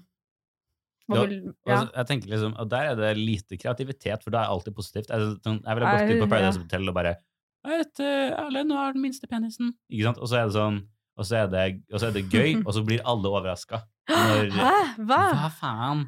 [1.07, 1.77] hva Ja, vil, ja.
[1.85, 5.07] så- jeg tenker liksom, og der er det lite kreativitet, for da er alltid positivt.
[5.09, 6.63] Jeg, sånn, jeg ville gått inn på Paradise ja.
[6.67, 7.15] Hotel og bare
[7.65, 9.73] Jeg heter Erlend og har den minste penisen.
[9.91, 10.19] Ikke sant?
[10.21, 10.81] Og så er det sånn
[11.17, 11.63] og så er det,
[11.97, 13.81] så er det gøy, og så blir alle overraska.
[14.09, 14.75] Når- Hæ?
[15.07, 15.23] Hva?
[15.41, 16.05] Hva faen?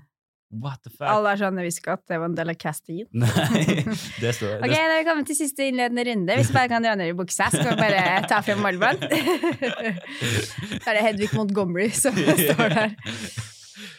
[0.50, 1.06] What the fuck?
[1.06, 3.06] Alle er sånn, jeg visste ikke at det var en del av castingen.
[3.22, 3.84] Nei,
[4.18, 6.38] det står Ok, da er vi kommet til siste innledende runde.
[6.40, 9.06] Hvis vi bare kan dra ned i buksa, så skal vi bare ta frem målbånd.
[10.84, 12.96] Da er det Hedvig Montgomery som står der.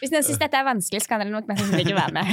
[0.01, 2.27] Hvis noen syns dette er vanskelig, så kan dere nok mest sannsynlig ikke være med.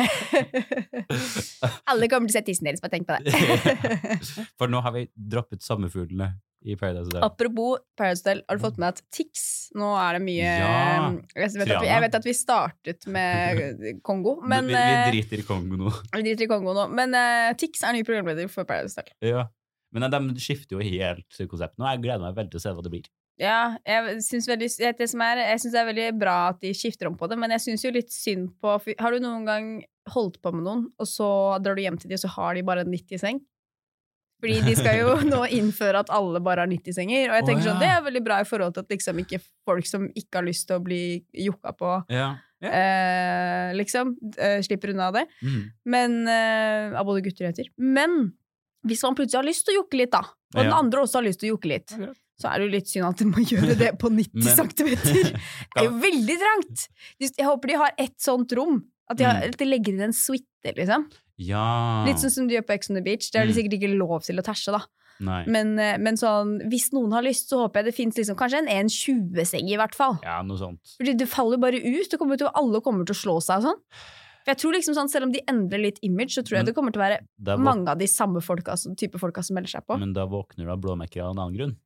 [1.92, 4.18] Alle kommer til å se tissen deres, bare tenk på det.
[4.58, 6.32] For nå har vi droppet sommerfuglene
[6.64, 7.22] i Paradise Hotel.
[7.22, 9.44] Apropos Paradise Hotel, har du fått med at Tix
[9.78, 13.84] Nå er det mye Ja, jeg, vet at vi, jeg vet at vi startet med
[14.08, 15.92] Kongo, men vi, vi eh, driter i Kongo nå.
[16.16, 16.88] vi driter i Kongo nå.
[16.98, 19.14] Men uh, Tix er ny programleder for Paradise Hotel.
[19.34, 19.46] Ja.
[19.94, 21.86] Men de skifter jo helt konsept nå.
[21.94, 23.06] Jeg gleder meg veldig til å se hva det blir.
[23.38, 24.66] Ja, jeg syns veldig
[24.98, 27.38] det som er, jeg synes det er veldig bra at de skifter om på det,
[27.38, 29.68] men jeg syns jo litt synd på Har du noen gang
[30.10, 31.28] holdt på med noen, og så
[31.62, 33.38] drar du hjem til dem, og så har de bare en 90-seng?
[34.40, 37.80] Fordi de skal jo nå innføre at alle bare har 90-senger, og jeg tenker sånn,
[37.80, 37.82] ja.
[37.82, 40.68] det er veldig bra i forhold til at liksom ikke folk som ikke har lyst
[40.68, 41.00] til å bli
[41.48, 42.28] jokka på, Ja.
[42.62, 42.70] ja.
[42.70, 45.24] eh, liksom, eh, slipper unna det.
[45.42, 45.60] Mm.
[45.90, 47.72] Men, eh, av både gutter og jenter.
[47.78, 48.32] Men
[48.86, 50.22] hvis man plutselig har lyst til å jokke litt, da,
[50.54, 52.12] og den andre også har lyst til å jokke litt, Ja.
[52.38, 54.94] så er det jo litt synd at de må gjøre det på 90 Men- cm.
[55.74, 56.86] Det er jo veldig trangt!
[57.18, 58.84] Jeg håper de har ett sånt rom.
[59.10, 59.48] At de, har, Mm.
[59.50, 61.06] at de legger inn en suite, liksom.
[61.38, 62.04] Ja.
[62.06, 63.30] Litt sånn som de gjør på Ex on the Beach.
[63.30, 63.58] Det har de Mm.
[63.58, 64.82] sikkert ikke lov til å tæsje, da.
[65.20, 68.58] Men, eh, men sånn, hvis noen har lyst, så håper jeg det fins liksom, kanskje
[68.62, 70.18] en 1,20-seng, i hvert fall.
[70.22, 70.94] Ja, noe sånt.
[71.00, 72.08] Fordi det faller bare ut.
[72.10, 73.80] Det kommer til, alle kommer til å slå seg og sånn.
[74.44, 76.66] For jeg tror liksom sånn, Selv om de endrer litt image, så tror jeg Men-
[76.66, 79.68] det kommer til å være mange av de samme folka, altså, type folka som melder
[79.68, 79.98] seg på.
[79.98, 81.76] Men da våkner du av blåmerker av en annen grunn.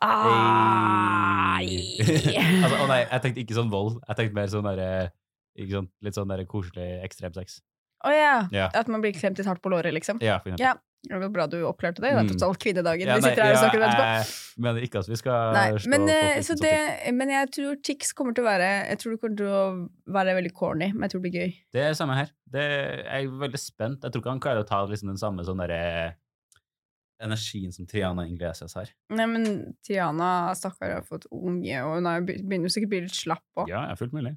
[0.00, 1.66] Ai.
[2.62, 4.00] altså, å nei, jeg tenkte ikke sånn vold.
[4.08, 5.10] Jeg tenkte mer sånn derre
[5.54, 7.60] Litt sånn der koselig ekstremsex.
[8.02, 8.38] Å ja.
[8.54, 8.70] Ja.
[8.74, 10.22] At man blir klemt litt hardt på låret, liksom.
[10.24, 10.40] Ja.
[10.58, 10.76] Ja.
[11.02, 12.12] Det var bra du oppklarte det.
[12.14, 13.08] Det er tross alt kvinnedagen.
[13.10, 14.34] Ja, vi sitter her og snakker om etterpå.
[14.62, 16.74] Mener ikke at vi skal Nei, men, eh, så det,
[17.16, 19.62] men jeg tror Tix kommer til å være Jeg tror det kommer til å
[20.14, 21.56] være veldig corny, men jeg tror det blir gøy.
[21.74, 22.30] Det er samme her.
[22.54, 22.66] Det,
[23.02, 24.06] jeg er veldig spent.
[24.06, 25.82] Jeg tror ikke han klarer å ta liksom den samme sånn derre
[27.22, 28.94] energien som Triana Inglesias har.
[29.14, 29.50] Nei, men
[29.86, 33.70] Tiana, stakkar, har fått unge, og hun er, begynner sikkert å bli litt slapp òg.
[33.70, 34.36] Ja, er fullt mulig.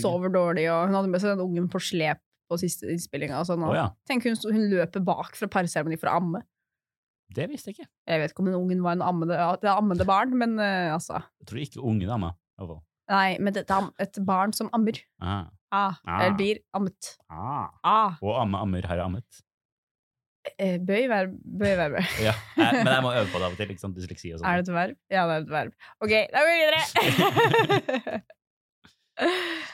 [0.00, 3.48] Sover dårlig, og hun hadde med seg den ungen på slep på siste innspillinga og
[3.48, 3.64] sånn.
[3.66, 3.86] Å ja.
[4.08, 6.42] Tenk hun, hun løper bak fra parseremoni for å amme.
[7.34, 7.88] Det visste jeg ikke.
[8.10, 11.22] Jeg vet ikke om den ungen var en ammede, et ammende barn, men uh, altså
[11.40, 12.36] Jeg tror ikke ungen ammer?
[12.60, 12.76] i.
[13.10, 15.00] Nei, men det er et barn som ammer.
[15.20, 15.48] Ah.
[15.74, 16.20] Ah, Ah.
[16.22, 17.16] Eller blir ammet.
[17.32, 17.66] Ah.
[17.82, 18.14] Ah.
[18.22, 19.40] Og amme ammer har ammet.
[20.60, 21.96] Eh, bøy verb, bøy verb.
[22.26, 22.34] Ja.
[22.60, 23.74] Men jeg må øve på det av og til.
[23.80, 23.96] Sant?
[23.96, 24.46] Dysleksi og sånn.
[24.50, 24.96] Er det et verb?
[25.10, 25.72] Ja, det er et verb.
[26.04, 28.20] Ok, da går vi videre!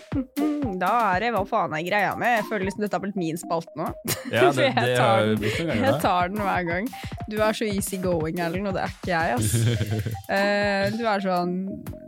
[0.76, 2.34] Da er det hva faen er greia med?
[2.34, 3.86] Jeg føler liksom dette har blitt min spalte nå.
[4.28, 6.90] Ja, det, det, jeg tar den- noen Jeg tar den hver gang.
[7.30, 9.56] Du er så easy going, Erlend, og det er ikke jeg, altså.
[10.36, 11.54] uh, du er sånn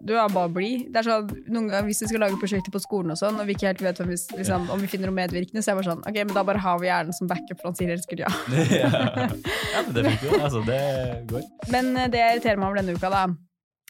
[0.06, 0.84] Du er bare blid.
[0.92, 3.48] Det er sånn, noen ganger Hvis vi skal lage prosjekter på skolen og sånn, og
[3.48, 5.80] vi ikke helt vet om vi, liksom, om vi finner noe medvirkende, så er jeg
[5.82, 8.24] bare sånn Ok, men da bare har vi hjernen som backup, for han sier elsker
[8.26, 8.30] ja.
[8.74, 8.92] ja.
[9.24, 10.40] ja, men det funker jo.
[10.44, 10.80] Altså, det
[11.32, 11.44] går.
[11.72, 13.24] Men eh, det irriterer meg over denne uka, da,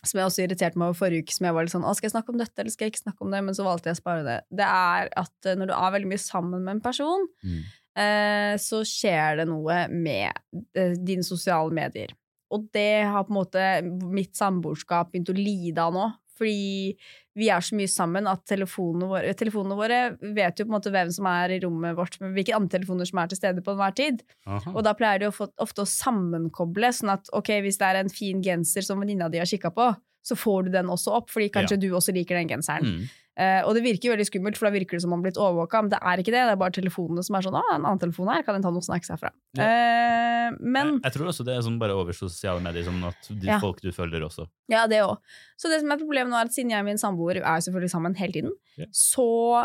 [0.05, 2.07] som jeg også irriterte meg over forrige uke, som jeg var litt sånn Å, skal
[2.09, 3.41] jeg snakke om dette, eller skal jeg ikke snakke om det?
[3.49, 4.37] Men så valgte jeg å spare det.
[4.61, 7.59] Det er at eh, når du er veldig mye sammen med en person, Mm.
[7.99, 10.31] eh, så skjer det noe med
[10.75, 12.15] eh, dine sosiale medier.
[12.55, 13.65] Og det har på en måte
[14.09, 16.07] mitt samboerskap begynt å lide av nå.
[16.39, 16.97] Fordi
[17.39, 20.01] vi er så mye sammen at telefonene våre, telefonene våre
[20.35, 23.09] vet jo på en måte hvem som er i rommet vårt, men hvilke andre telefoner
[23.11, 24.25] som er til stede på enhver tid.
[24.47, 24.75] Aha.
[24.75, 28.43] Og da pleier de ofte å sammenkoble, sånn at ok, hvis det er en fin
[28.43, 29.93] genser som venninna di har kikka på,
[30.29, 32.99] så får du den også opp, fordi kanskje du også liker den genseren.
[32.99, 33.09] Mm.
[33.39, 35.29] Uh, og det virker jo veldig skummelt, for da virker det som om man har
[35.29, 36.41] blitt overvåka, men det er ikke det.
[36.43, 38.73] Det er bare telefonene som er sånn 'Å, en annen telefon her, kan jeg ta
[38.75, 39.31] noen snacks herfra?'
[39.63, 43.31] Eh, men Jeg, jeg tror også det er sånn bare over sosiale medier, sånn at
[43.31, 43.61] de Ja.
[43.61, 44.49] folk du følger også.
[44.69, 45.19] Ja, det òg.
[45.59, 47.91] Så det som er problemet nå, er at siden jeg og min samboer er selvfølgelig
[47.91, 48.87] sammen hele tiden, Ja.
[48.95, 49.25] så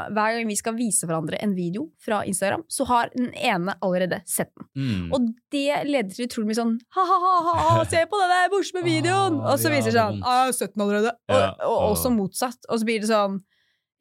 [0.09, 4.23] hver gang vi skal vise hverandre en video fra Instagram, så har den ene allerede
[4.25, 4.65] sett den.
[4.73, 5.11] Mm.
[5.13, 9.37] Og det leder til utrolig mye sånn ha-ha-ha, se på den der morsomme videoen!
[9.43, 11.13] Ah, og så viser det er sånn ah, jeg har sett den allerede.
[11.29, 11.89] Ja, og, og ah.
[11.93, 12.69] også motsatt.
[12.69, 13.43] Og så blir det sånn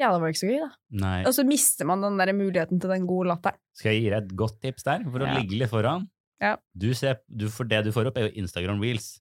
[0.01, 0.71] ja, det var ikke så gøy, da.
[1.05, 1.19] Nei.
[1.29, 3.61] Og så mister man den der muligheten til den gode latteren.
[3.77, 5.37] Skal jeg gi deg et godt tips der, for å Ja.
[5.39, 6.09] ligge litt foran?
[6.43, 6.57] Ja.
[6.75, 9.21] Du ser, du, for det du får opp, er jo Instagram reels.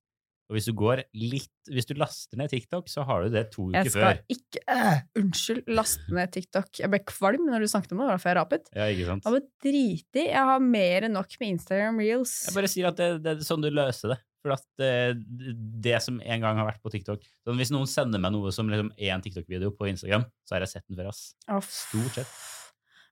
[0.51, 3.69] Og hvis du går litt Hvis du laster ned TikTok, så har du det to
[3.69, 3.87] uker før.
[3.87, 4.17] Jeg skal før.
[4.35, 6.67] ikke uh, Unnskyld, laste ned TikTok.
[6.81, 8.67] Jeg ble kvalm når du snakket om det, det var derfor jeg rapet.
[8.75, 9.23] Ja, ikke sant?
[9.29, 10.25] Jeg var dritig.
[10.27, 12.33] Jeg har mer enn nok med Instagram reels.
[12.49, 14.19] Jeg bare sier at det, det er sånn du løser det.
[14.41, 14.91] For at det,
[15.85, 18.65] det som en gang har vært på TikTok sånn Hvis noen sender meg noe som
[18.73, 21.11] liksom er en TikTok-video på Instagram, så har jeg sett den før.
[21.13, 21.35] ass.
[21.47, 21.61] Oh.
[21.61, 22.39] Stort sett.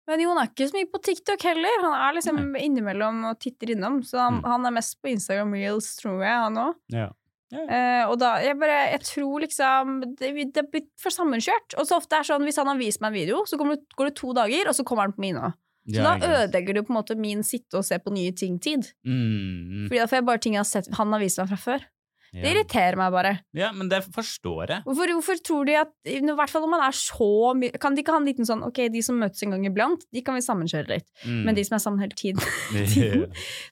[0.09, 1.83] Men Jon er ikke så mye på TikTok heller.
[1.85, 3.99] Han er liksom innimellom og titter innom.
[4.01, 4.47] Så han, Mm.
[4.49, 6.73] han er mest på Instagram reels, tror jeg, han òg.
[6.89, 7.11] Ja.
[7.49, 7.63] Ja.
[7.65, 11.73] Eh, og da, jeg bare, jeg tror liksom Det, det blir for sammenkjørt.
[11.81, 13.79] Og så ofte er det sånn, hvis han har vist meg en video, så det,
[13.97, 15.53] går det to dager, og så kommer han på mine.
[15.89, 18.91] Så Ja, da ødelegger du på en måte min sitte og se på nye ting-tid.
[19.07, 21.57] Mm, Fordi da får jeg bare ting jeg har sett han har vist meg fra
[21.63, 21.87] før.
[22.31, 22.51] Det ja.
[22.53, 23.31] irriterer meg bare.
[23.57, 24.83] ja, men det forstår jeg.
[24.85, 28.03] Hvorfor, hvorfor tror de at I hvert fall om man er så mye Kan de
[28.03, 30.43] ikke ha en liten sånn Ok, de som møtes en gang iblant, de kan vi
[30.45, 31.07] sammenkjøre litt.
[31.25, 31.39] Mm.
[31.47, 32.41] Men de som er sammen hele tiden
[32.93, 33.25] tiden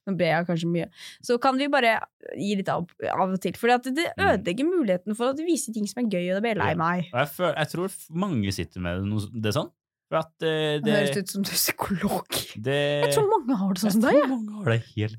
[0.08, 0.90] Nå ber jeg kanskje mye.
[1.22, 2.00] Så kan vi bare
[2.34, 3.54] gi litt av, av og til.
[3.60, 3.78] For det
[4.18, 4.24] Mm.
[4.32, 6.78] ødelegger muligheten for å vise ting som er gøy, og det blir jeg lei Ja.
[6.80, 7.10] meg.
[7.14, 9.70] Og jeg, føler, jeg tror mange sitter med noe, det sånn.
[10.10, 12.38] For at uh, Det det, høres ut som du er psykolog.
[12.64, 15.18] det Jeg tror mange har det sånn som jeg tror mange har det helt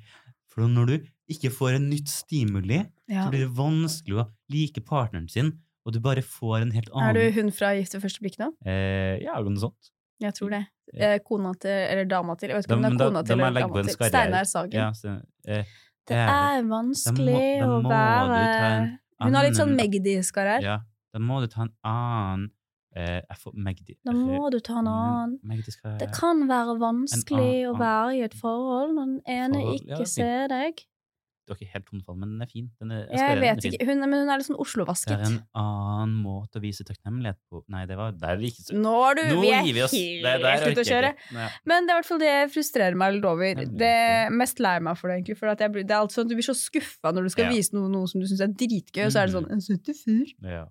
[0.48, 0.94] For når du
[1.35, 3.25] ikke får en nytt stimuli, Ja.
[3.25, 5.53] så blir det vanskelig å like partneren sin,
[5.87, 8.37] og du bare får en helt annen Er du hun fra Gift ved første blikk
[8.38, 8.51] nå?
[8.66, 9.90] eh, Ja, noe sånt.
[10.21, 10.64] Jeg tror det.
[10.94, 13.23] Eh, Kona til, eller dama til, jeg vet ikke Da- om det er kona da
[13.23, 13.94] til må eller dama til.
[13.94, 14.73] Steinar Sagen.
[14.73, 15.64] Ja, så, eh,
[16.09, 20.62] Det er vanskelig Da må- da å må du være Hun har litt sånn Magdi-skarer.
[20.62, 20.79] Ja,
[21.12, 22.51] da må du ta en annen
[22.97, 23.97] eh, Jeg får Magdi.
[24.05, 25.38] Da må du ta en annen.
[25.44, 29.99] Magdi Det kan være vanskelig å være i et forhold når den ene Forhold, ikke
[29.99, 30.85] ja, ser deg.
[31.48, 32.66] Du har ikke helt tonefall, men den er fin.
[32.78, 35.08] Den er, Jeg skal- den er vet ikke, hun, men hun er litt sånn Oslo-vasket.
[35.08, 38.66] Det er en annen måte å vise takknemlighet på Nei, det var der vi ikke
[38.68, 39.62] så Nå er du Nå vi er.
[39.64, 41.14] Det helt ute å kjøre.
[41.32, 41.48] Nei.
[41.64, 43.54] Men det er i hvert fall det jeg frustrerer meg litt over.
[43.64, 45.38] Det er mest lei meg for det, egentlig.
[45.38, 47.50] For jeg, det er alt sånn at du blir så skuffa når du skal Ja.
[47.56, 49.52] vise noe, noe som du syns er dritgøy, og så er det sånn Mhm.
[49.52, 50.28] En søt fyr.
[50.44, 50.66] Ja.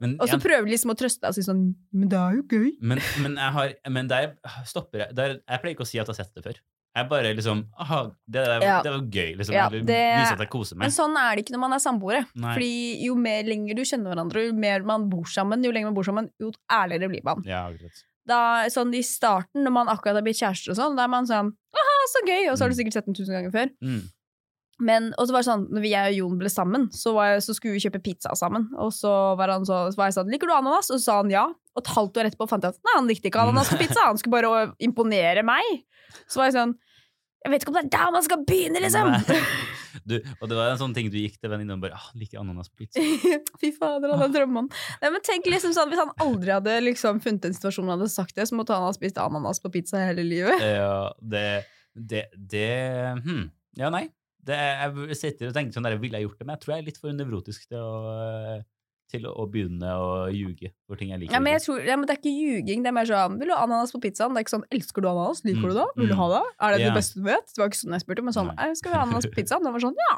[0.00, 2.18] Men, Og så jeg, prøver de liksom å trøste deg og si sånn Men det
[2.18, 2.70] er jo gøy.
[2.80, 6.06] men, men, jeg har, men der stopper jeg der, Jeg pleier ikke å si at
[6.06, 6.58] jeg har sett det før.
[6.96, 8.82] Jeg bare liksom Aha, det, der, Ja.
[8.82, 9.36] det var gøy.
[9.38, 9.52] Liksom.
[9.54, 12.24] Ja, det- Vise at jeg koser Men sånn er det ikke når man er samboere.
[12.34, 15.94] Fordi jo mer lenger du kjenner hverandre, jo mer man bor sammen, jo lenger man
[15.94, 17.42] bor sammen, jo ærligere blir man.
[17.46, 18.04] Ja, akkurat.
[18.26, 21.24] Da, sånn I starten, når man akkurat har blitt kjærester, og sånn, da er man
[21.24, 22.50] sånn Aha, så gøy!
[22.50, 22.78] Og så har du Mm.
[22.84, 23.70] sikkert sett den tusen ganger før.
[23.82, 24.02] Mm.
[24.80, 27.40] Men, og så var det sånn, når jeg og Jon ble sammen, så, var jeg,
[27.42, 28.68] så skulle vi kjøpe pizza sammen.
[28.78, 30.90] Og så var, han så, så var jeg sånn, liker du ananas?
[30.90, 31.46] Og så sa han ja.
[31.78, 34.08] Og et halvt år etterpå fant jeg at nei, han likte ikke ananas på pizza.
[34.10, 35.86] Han skulle bare imponere meg.
[36.26, 36.74] Så var jeg sånn,
[37.44, 39.14] jeg vet ikke om det er der man skal begynne, liksom!
[40.08, 42.38] Du, og det var en sånn ting du gikk til venninna og bare ah, liker
[42.40, 43.02] ananas på pizza.
[43.60, 44.68] Fy fader, han er drømmemann.
[45.02, 48.04] Nei, men tenk liksom sånn, Hvis han aldri hadde liksom funnet en situasjon hvor han
[48.04, 50.62] hadde sagt det, så måtte han ha spist ananas på pizza hele livet.
[50.64, 51.44] Ja, det
[51.92, 52.68] Det, det
[53.24, 53.48] hm.
[53.80, 54.06] Ja, nei.
[54.48, 56.46] Det, jeg sitter og tenker sånn der, ville jeg gjort det?
[56.46, 58.60] Men jeg tror jeg er litt for nevrotisk til å,
[59.10, 61.34] til å, å begynne å ljuge for ting jeg liker.
[61.34, 62.82] Ja, men jeg tror, ja, men Det er ikke ljuging.
[62.84, 64.34] Det er mer sånn Vil du ha ananas på pizzaen?
[64.36, 65.42] Det er ikke sånn Elsker du ananas?
[65.46, 65.86] Liker Mm, du det?
[65.96, 66.20] Vil du mm.
[66.20, 66.42] ha det?
[66.60, 66.88] Er det yeah.
[66.92, 67.52] det beste du vet?
[67.54, 69.64] Det var ikke sånn jeg spurte, men sånn «Eh, Skal vi ha ananas på pizzaen?
[69.64, 70.16] Det var sånn Ja.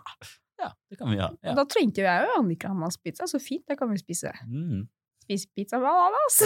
[0.61, 1.31] Ja, det kan vi ha.
[1.46, 1.55] Ja.
[1.57, 3.62] Da trengte jeg jo Han liker ananas på pizza, så fint.
[3.70, 4.83] det kan vi spise Mm.
[5.24, 6.37] Spise pizza med ananas.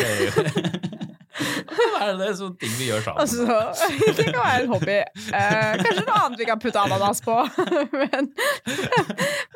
[1.34, 3.22] Hva er det sånne ting vi gjør sammen?
[3.24, 3.46] Altså,
[4.18, 4.98] det kan være en hobby.
[5.00, 7.34] Eh, kanskje noe annet vi kan putte ananas på.
[8.02, 8.28] men,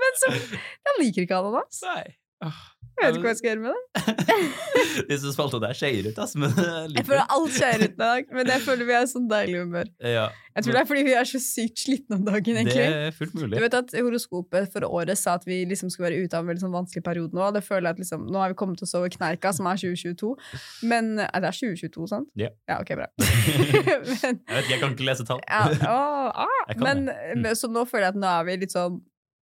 [0.00, 1.82] men så Jeg liker ikke ananas.
[1.86, 2.02] Nei.
[2.98, 3.78] Jeg vet ikke hva jeg skal gjøre med det.
[5.10, 6.34] Disse spaltene der skeier ut, ass.
[6.38, 9.10] Men jeg Jeg føler alt skeier ut i dag, men jeg føler vi er i
[9.10, 9.90] sånn deilig humør.
[10.02, 10.26] Ja,
[10.58, 12.86] Jeg tror det er fordi vi er så sykt slitne om dagen, egentlig.
[12.90, 13.52] det er fullt mulig.
[13.54, 16.50] Du vet at Horoskopet for året sa at vi liksom skulle være ute av en
[16.50, 17.50] veldig sånn vanskelig periode nå.
[17.54, 20.32] Det føler jeg at liksom, Nå har vi kommet oss over kneika, som er 2022.
[20.90, 22.32] Men eh, Det er 2022, sant?
[22.38, 22.50] Ja.
[22.70, 23.06] ja ok, bra.
[23.78, 25.40] Jeg vet ikke, jeg kan ikke lese tall.
[25.46, 26.00] ja, å,
[26.44, 27.06] ah, men.
[27.08, 27.46] Mm.
[27.56, 28.98] så nå føler jeg at nå er vi litt sånn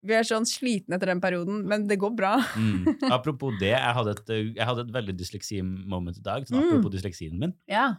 [0.06, 2.34] Vi er sånn slitne etter den perioden, men det går bra.
[2.56, 2.86] Mm.
[3.16, 6.46] Apropos det, jeg hadde et, jeg hadde et veldig dysleksi-moment i dag.
[6.48, 6.68] Sånn, Mm.
[6.76, 7.54] apropos dysleksien min.
[7.70, 7.94] Ja.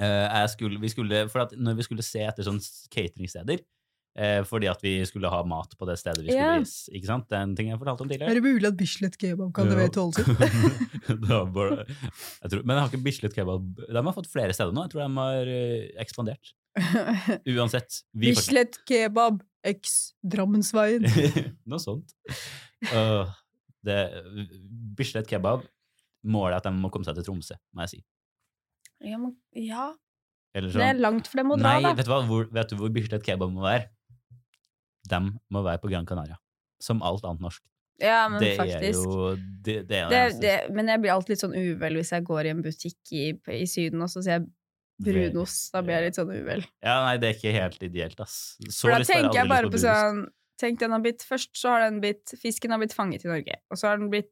[0.00, 3.60] Uh, skulle, vi skulle, for at når vi skulle se etter sånne cateringsteder,
[4.18, 6.56] uh, fordi at vi skulle ha mat på det stedet vi skulle Ja.
[6.58, 7.28] vise, ikke sant?
[7.30, 8.32] Det er en ting jeg fortalte om tidligere.
[8.32, 10.16] Er det mulig at Bislett Kebab kan levere tolv
[11.28, 11.84] var bare,
[12.48, 13.70] tror, men jeg har ikke Bislett kebab.
[13.86, 14.88] De har fått flere steder nå.
[14.88, 16.52] Jeg tror de har eh, ekspandert.
[17.52, 18.02] Uansett.
[18.16, 21.06] Bislett Kebab x Drammensveien.
[21.70, 22.14] Noe sånt.
[22.90, 23.30] Uh,
[23.86, 23.98] det,
[24.98, 25.64] Bislett kebab
[26.22, 28.00] Målet er at de må komme seg til Tromsø, må jeg si.
[29.02, 29.88] Ja, men, ja.
[30.54, 31.96] Eller Det er sånn, langt for dem å dra, nei, da.
[31.98, 33.88] vet du, hva, hvor, vet du hvor Bislett kebab må være?
[35.10, 36.38] De må være på Gran Canaria.
[36.82, 37.62] Som alt annet norsk.
[38.02, 38.82] Ja, men det faktisk.
[38.82, 42.10] er jo det, det er det, det, men jeg blir alltid litt sånn uvel hvis
[42.14, 44.48] jeg går i en butikk i, i Syden og så sier jeg
[45.06, 45.72] brunost.
[45.74, 46.64] Da blir jeg litt sånn uvel.
[46.84, 48.38] Ja, nei, det er ikke helt ideelt, ass.
[48.68, 50.24] Så For da tenker jeg bare på, på sånn
[50.62, 53.56] Tenk, den har blitt Først så har den blitt Fisken har blitt fanget i Norge,
[53.72, 54.30] og så har den blitt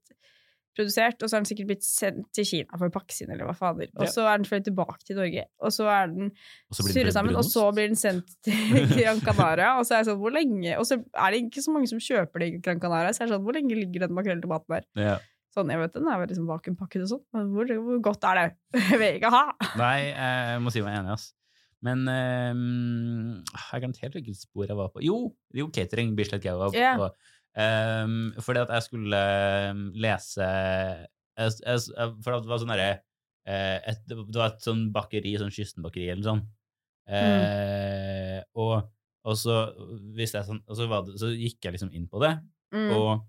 [0.76, 3.48] produsert, og så har den sikkert blitt sendt til Kina for å pakkes inn, eller
[3.48, 3.90] hva fader.
[3.98, 6.30] Og så er den fløyet tilbake til Norge, og så er den
[6.70, 10.20] surret sammen, og så blir den sendt til Gran Canaria, og så er jeg sånn,
[10.22, 13.10] hvor lenge Og så er det ikke så mange som kjøper det i Gran Canaria,
[13.12, 14.88] så jeg er sånn, hvor lenge ligger den makrelltomaten der?
[15.02, 15.18] Ja.
[15.50, 18.38] Sånn, jeg vet den er vel liksom vakuumpakket og sånn, men hvor, hvor godt er
[18.38, 18.48] det?
[18.92, 19.40] Jeg vil ikke ha!
[19.80, 21.24] Nei, jeg må si meg enig, ass.
[21.82, 25.00] Men um, jeg kan helt hvilket spor jeg var på.
[25.02, 25.14] Jo,
[25.56, 26.76] jo catering, Bislett kebab.
[26.76, 27.00] Yeah.
[27.56, 29.20] Um, fordi at jeg skulle
[29.72, 31.80] um, lese jeg, jeg,
[32.22, 32.90] For det var sånn derre
[33.48, 36.44] eh, Det var et sånn bakeri, sånn kystenbakeri eller sånn.
[37.10, 38.86] Eh, og,
[39.26, 39.56] og så
[40.14, 42.36] visste jeg sånn Og så, var det, så gikk jeg liksom inn på det,
[42.70, 42.92] Mm.
[42.94, 43.24] og,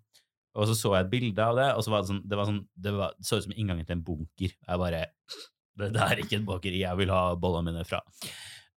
[0.55, 2.49] og så så jeg et bilde av det, og så var det sånn Det, var
[2.49, 4.55] sånn, det, var, det så ut som inngangen til en bunker.
[4.55, 5.05] Jeg bare
[5.79, 8.01] Det, der er ikke et bakeri jeg vil ha bollene mine fra.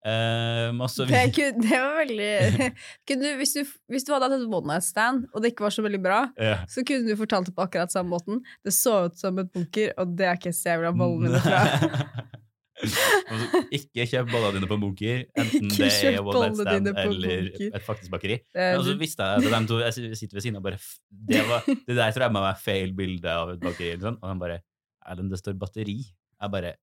[0.05, 2.67] Um, altså, så Det, kunne, det var veldig
[3.09, 5.65] kunne du, hvis, du, hvis du hadde hatt et one night stand, og det ikke
[5.65, 6.67] var så veldig bra, yeah.
[6.69, 8.43] så kunne du fortalt det på akkurat samme måten.
[8.65, 11.41] Det så ut som et bunker, og det er ikke jeg vil ha bollene mine
[11.41, 12.35] fra.
[12.83, 17.69] Altså, ikke kjøp bollene dine på bunker, enten det er one night stand eller bunker.
[17.79, 18.39] et faktisk bakeri.
[18.55, 21.69] Men så visste jeg at de to jeg sitter ved siden av bare Det, var,
[21.71, 23.95] det der tror jeg må være feil bilde av et bakeri.
[24.11, 24.59] Og han bare
[25.05, 26.01] Erlend, det står batteri.
[26.03, 26.75] Jeg bare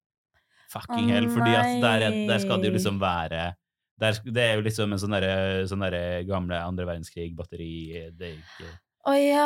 [0.72, 1.28] Fucking hell.
[1.34, 3.50] Fordi at der, er, der skal det jo liksom være
[4.00, 7.74] der, Det er jo liksom en sånn derre sånn derre gamle andre verdenskrig-batteri
[8.16, 8.72] Det er ikke
[9.02, 9.46] Å ja!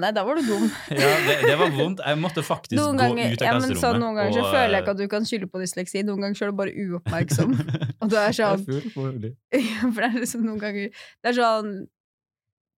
[0.00, 0.64] Nei, da var du dum.
[1.02, 2.00] Ja, det, det var vondt.
[2.00, 3.82] Jeg måtte faktisk ganger, gå ut av ja, men klasserommet.
[3.82, 6.02] sånn, noen ganger så føler jeg ikke at du kan skylde på dysleksi.
[6.08, 7.56] Noen ganger så er du bare uoppmerksom.
[8.00, 8.64] Og du er sånn.
[8.96, 11.72] For det er liksom noen ganger Det er sånn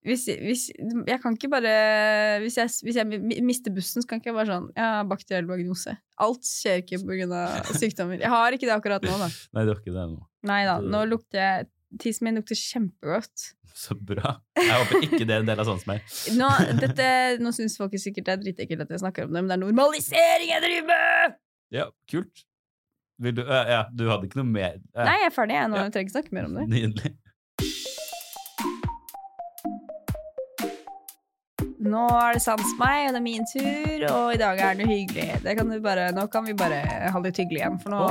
[0.01, 0.63] hvis, hvis,
[1.05, 1.71] jeg kan ikke bare
[2.41, 5.45] hvis jeg, hvis jeg mister bussen, så kan ikke jeg bare sånn Jeg har bakteriell
[5.45, 5.93] diagnose.
[6.25, 7.43] Alt skjer ikke pga.
[7.69, 8.17] sykdommer.
[8.17, 9.29] Jeg har ikke det akkurat nå, da.
[9.53, 10.23] Nei, det er ikke det nå.
[10.49, 10.79] Nei da.
[10.81, 13.49] Nå lukter jeg Tissen min lukter kjempegodt.
[13.75, 14.37] Så bra.
[14.59, 16.05] Jeg håper ikke det er en del av sånn som meg.
[16.39, 16.47] Nå,
[16.79, 17.07] dette,
[17.43, 19.63] nå syns folk sikkert det er dritekkelt at jeg snakker om det, men det er
[19.65, 21.37] normalisering jeg driver med!
[21.71, 22.45] Ja, kult.
[23.21, 24.79] Du, ja, du hadde ikke noe mer?
[24.95, 25.53] Ja, Nei, jeg er ferdig.
[25.59, 25.83] Jeg, nå Ja.
[25.85, 26.63] jeg trenger ikke snakke mer om det.
[26.73, 27.11] Nydelig.
[31.91, 34.87] Nå er det sans meg, og det er min tur, og i dag er det
[34.87, 35.27] hyggelig.
[35.43, 36.79] Det kan bare, nå kan vi bare
[37.11, 38.01] ha det litt hyggelig igjen, for nå,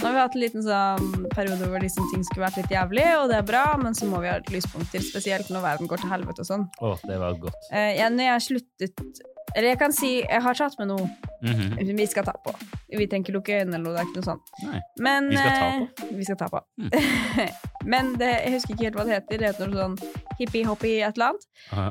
[0.00, 3.06] nå har vi hatt en liten sånn periode hvor liksom ting skulle vært litt jævlig,
[3.20, 6.02] og det er bra, men så må vi ha et lyspunkter, spesielt når verden går
[6.02, 6.66] til helvete og sånn.
[6.80, 7.70] Å, det var godt.
[7.70, 9.20] Eh, jeg, når jeg sluttet
[9.56, 11.08] Eller jeg kan si jeg har tatt med noe
[11.42, 11.96] Mhm.
[11.96, 12.52] vi skal ta på.
[12.92, 14.50] Vi trenger ikke lukke øynene eller noe, det er ikke noe sånt.
[14.62, 14.80] Nei.
[14.98, 16.60] Men, Vi skal ta eh, Vi skal ta på.
[16.78, 16.90] Mm.
[17.92, 19.38] Men det, jeg husker ikke helt hva det heter.
[19.38, 19.98] Det heter noe sånn
[20.40, 21.46] hippie-hoppy et eller annet.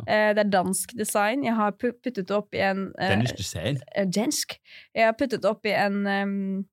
[0.07, 1.43] Eh, det er dansk design.
[1.43, 2.93] Jeg har puttet opp i en
[3.43, 3.81] ser.
[3.95, 4.57] eh, dansk.
[4.95, 6.65] Jeg har puttet opp i en um,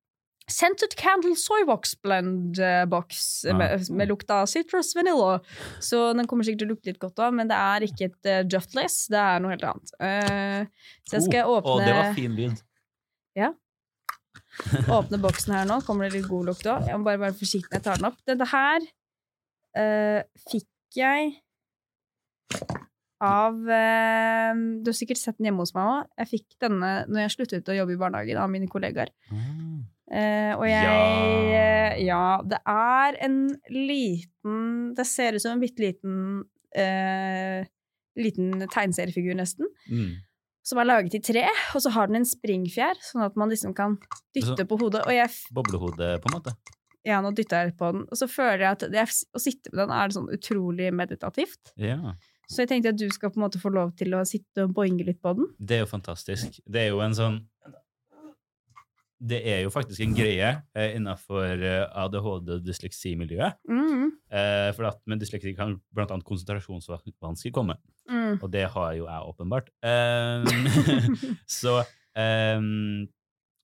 [0.47, 3.57] Scented Candle Soybox Blend-boks ja.
[3.59, 5.41] med, med lukt av citrus vanilla.
[5.83, 8.31] Så den kommer sikkert til å lukte litt godt òg, men det er ikke et
[8.31, 9.09] uh, Juftless.
[9.11, 9.95] Det er noe helt annet.
[9.99, 12.63] Uh, så jeg skal Oh, åpne, Å, det var fin lyd.
[15.01, 15.81] åpne boksen her nå.
[15.87, 16.87] Kommer det litt god lukt òg.
[16.89, 18.23] Jeg må bare være forsiktig når jeg tar den opp.
[18.31, 18.87] Dette her
[19.83, 21.35] uh, fikk jeg
[23.25, 24.53] av eh,
[24.85, 26.09] Du har sikkert sett den hjemme hos meg òg.
[26.21, 29.13] Jeg fikk denne når jeg sluttet å jobbe i barnehagen av mine kollegaer.
[30.07, 31.97] Eh, og jeg Ja.
[31.97, 33.38] eh, ja, det er en
[33.71, 36.45] liten Det ser ut som en bitte liten
[36.79, 37.64] uh,
[38.16, 39.66] Liten tegneseriefigur, nesten.
[39.90, 40.14] Mm.
[40.64, 41.42] Som er laget i tre,
[41.77, 43.99] og så har den en springfjær, sånn at man liksom kan
[44.35, 45.03] dytte Så- på hodet.
[45.07, 46.55] Og jeg, Boblehode, på en måte.
[47.05, 49.05] ja, nå dytter jeg litt på den, og så føler jeg at det,
[49.37, 51.75] å sitte med den er sånn utrolig meditativt.
[51.77, 52.14] Ja.
[52.49, 54.73] Så jeg tenkte at du skal på en måte få lov til å sitte og
[54.75, 55.47] boinge litt på den.
[55.61, 56.59] Det er jo fantastisk.
[56.66, 57.40] Det er jo en sånn
[59.18, 63.57] Det er jo faktisk en greie eh, innenfor eh, ADHD- og dysleksimiljøet.
[63.68, 67.76] Mm, Eh, for at med dysleksi kan annet konsentrasjonsvansker komme.
[68.11, 68.40] mm.
[68.42, 69.68] Og det har jo jeg åpenbart.
[69.87, 70.66] Um,
[71.46, 71.79] så
[72.18, 73.07] um,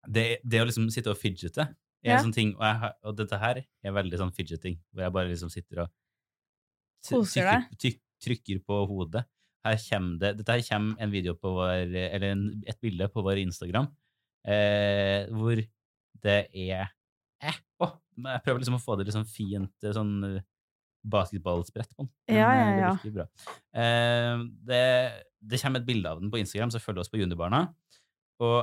[0.08, 1.74] det, det å liksom sitte og fidgete er
[2.08, 2.16] Ja.
[2.18, 5.28] en sånn ting, og, jeg, og dette her er veldig sånn fidgeting, hvor jeg bare
[5.34, 5.90] liksom sitter og
[7.02, 9.24] t- Koser trykker, trykker på hodet.
[9.66, 13.22] Her kommer det, dette her kommer en video på vår, eller en, et bilde på
[13.22, 13.86] vår Instagram,
[14.46, 15.60] eh, hvor
[16.22, 16.88] det er
[17.42, 20.40] eh, åh, Jeg prøver liksom å få det litt sånn fint eh, sånn eh,
[21.02, 22.10] basketballsprett på den.
[22.30, 22.90] Ja, ja, eh, ja.
[22.94, 23.26] Det virker bra.
[23.74, 24.82] Eh, det,
[25.42, 27.64] det kommer et bilde av den på Instagram, så følg oss på Junibarna.
[28.42, 28.60] Og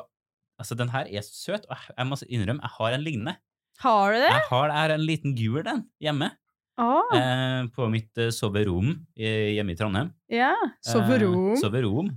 [0.59, 3.35] altså, den her er søt, og jeg, jeg må innrømme, jeg har en lignende.
[3.83, 4.29] Har du det?
[4.31, 6.31] Jeg har jeg har en liten gul den hjemme,
[6.79, 7.09] Oh.
[7.11, 10.13] eh, på mitt eh, soverom hjemme i Trondheim.
[10.31, 10.53] ja.
[10.79, 11.49] Soverom.
[11.51, 12.07] Eh, soverom.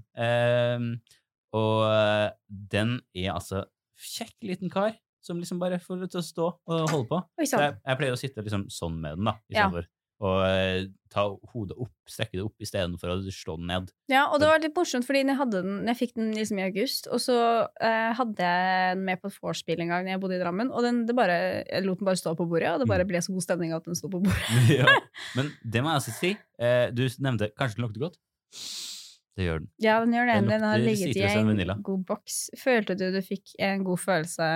[1.59, 3.65] Og eh, den er altså
[4.03, 7.19] kjekk liten kar som liksom bare får det til å stå og holde på.
[7.39, 7.61] Oi sånn.
[7.63, 9.69] jeg, jeg pleier å sitte liksom sånn med den, da, Ja.
[10.23, 13.89] Og eh, ta hodet opp, strekke det opp istedenfor å slå den ned.
[14.11, 17.09] Ja, og det var litt morsomt, fordi jeg, den, jeg fikk den liksom i august,
[17.11, 17.39] og så
[17.83, 20.87] eh, hadde jeg den med på vorspiel en gang når jeg bodde i Drammen, og
[20.87, 23.11] den, det bare, jeg lot den bare stå på bordet, og det bare Mm.
[23.11, 24.63] ble så god stemning at den sto på bordet.
[24.79, 24.87] ja.
[25.37, 26.33] Men det må jeg altså si.
[26.63, 28.19] Eh, du nevnte kanskje den lukter godt.
[29.37, 29.69] Det gjør den.
[29.81, 30.35] Ja, den gjør det.
[30.43, 32.51] Den Den har ligget i en god boks.
[32.61, 34.49] Følte du du fikk en god følelse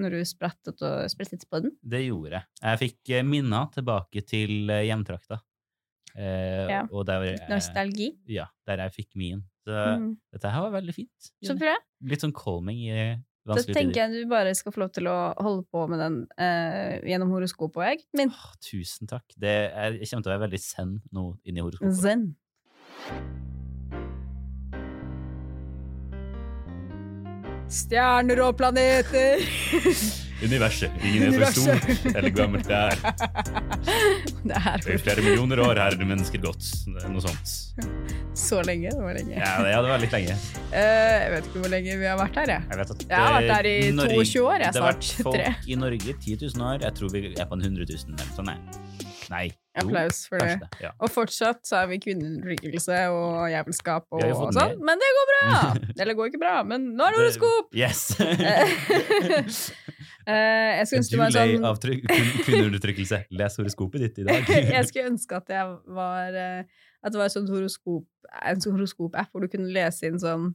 [0.00, 1.76] når du sprettet og sprettet på den?
[1.86, 2.44] Det gjorde jeg.
[2.62, 5.38] Jeg fikk minna minner tilbake til eh, hjemtrakta.
[6.16, 6.82] Eh, Ja.
[7.06, 8.10] Der, jeg- Nostalgi.
[8.26, 9.44] ja, der jeg fikk min.
[9.66, 10.16] Så Mm.
[10.32, 11.30] dette her var veldig fint.
[11.44, 11.76] Så bra.
[12.02, 13.16] Litt sånn calming i
[13.46, 17.00] Da tenker jeg du bare skal få lov til å holde på med den eh,
[17.04, 19.24] gjennom horoskopet òg, Åh, tusen takk.
[19.38, 21.92] Det er, jeg kommer til å være veldig zen nå inni horoskopet.
[21.94, 23.42] zen.
[27.74, 29.42] Stjerner og planeter.
[30.44, 30.92] Universet.
[31.02, 31.80] Ingen er Universet.
[31.82, 32.98] stort eller gammelt det er.
[34.44, 36.66] Det er I flere millioner år det mennesker gått.
[36.86, 37.54] Noe sånt.
[38.36, 38.92] så lenge.
[38.92, 39.38] Det var lenge.
[39.38, 40.36] Ja, det, var litt lenge.
[40.68, 42.68] Uh, jeg vet ikke hvor lenge vi har vært her, jeg.
[42.68, 44.88] Jeg, vet at Jeg har vært her i eh, Norge- 22 år, jeg, Det har
[44.92, 46.80] vært folk i Norge 10 000 år.
[46.84, 48.56] Jeg tror vi er på en 100 000 eller sånn.
[49.32, 49.46] Nei.
[49.74, 50.68] Applaus for det.
[50.82, 50.92] Ja.
[51.02, 55.48] Og fortsatt så er vi kvinneundertrykkelse og jævelskap og fått sånn, men det går bra!
[56.00, 57.74] Eller går ikke bra, men nå er det horoskop!
[57.74, 58.04] Yes!
[60.24, 61.80] Eh, jeg skulle ønske det var sånn av
[62.46, 63.18] kvinneundertrykkelse.
[63.36, 64.46] Les horoskopet ditt i dag.
[64.78, 66.62] Jeg skulle ønske at jeg var eh,
[67.04, 68.06] At det var et sånt horoskop,
[68.40, 70.54] en sånn horoskop-app hvor du kunne lese inn sånn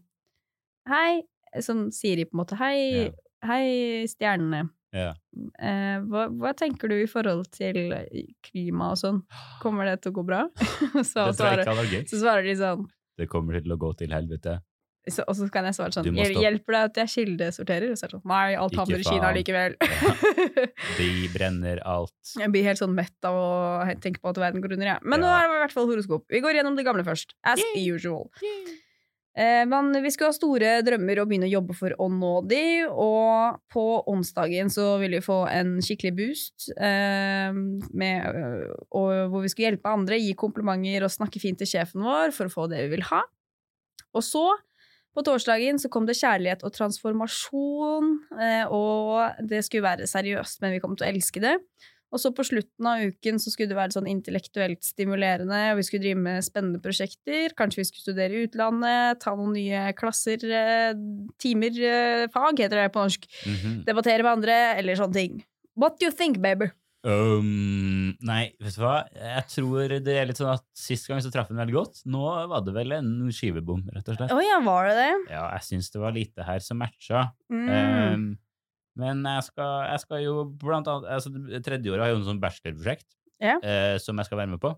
[0.90, 1.22] Hei,
[1.62, 2.58] sånn Siri på en måte.
[2.58, 3.12] Hei, Ja.
[3.46, 4.72] hei stjernene.
[4.96, 5.12] Ja.
[5.62, 7.78] Eh, hva, hva tenker du i forhold til
[8.48, 9.20] klima og sånn?
[9.62, 10.48] Kommer det til å gå bra?
[11.06, 11.70] så, Det svarer,
[12.10, 12.88] så svarer de sånn
[13.20, 14.56] Det kommer til å gå til helvete.
[15.10, 17.92] så, Og så kan jeg svare sånn "Hjel- Hjelper det at jeg kildesorterer?
[17.94, 19.78] Og så er det sånn Nei, alt havner i Kina likevel.
[19.78, 20.70] likevel.
[21.00, 22.34] De brenner alt.
[22.40, 23.48] Jeg blir helt sånn mett av å
[24.02, 25.00] tenke på at verden går under, jeg.
[25.06, 26.26] Men nå er det i hvert fall horoskop.
[26.34, 27.38] Vi går gjennom det gamle først.
[27.46, 28.30] As usual.
[28.42, 28.74] Eh,
[29.40, 33.60] men vi skulle ha store drømmer og begynne å jobbe for å nå de, og
[33.72, 38.40] på onsdagen så ville vi få en skikkelig boost, eh, med,
[38.90, 42.50] og hvor vi skulle hjelpe andre, gi komplimenter og snakke fint til sjefen vår for
[42.50, 43.22] å få det vi vil ha.
[44.18, 44.44] Og så,
[45.16, 48.12] på torsdagen, så kom det kjærlighet og transformasjon,
[48.44, 51.56] eh, og det skulle være seriøst, men vi kom til å elske det.
[52.10, 55.86] Og så på slutten av uken så skulle det være sånn intellektuelt stimulerende, og vi
[55.86, 57.54] skulle drive med spennende prosjekter.
[57.58, 60.98] Kanskje vi skulle studere i utlandet, ta noen nye klasser, eh,
[61.38, 63.30] timer, eh, fag heter det på norsk.
[63.46, 63.86] Mhm.
[63.86, 65.44] Debattere med andre, eller sånne ting.
[65.76, 66.72] What do you think, baby?
[67.08, 69.06] Um, nei, vet du hva?
[69.16, 72.02] Jeg tror det er litt sånn at Sist gang så traff den veldig godt.
[72.12, 74.34] Nå var det vel en skivebom, rett og slett.
[74.36, 75.14] Oh, ja, var det det?
[75.32, 77.30] Ja, jeg syns det var lite her som matcha.
[77.52, 77.70] Mm.
[77.70, 78.26] Um,
[79.00, 82.28] men jeg skal, jeg skal jo blant annet altså, Tredjeåret Tredje året har jo en
[82.30, 83.08] sånn bachelorprosjekt
[83.42, 83.56] Ja.
[83.64, 84.74] eh, som jeg skal være med på.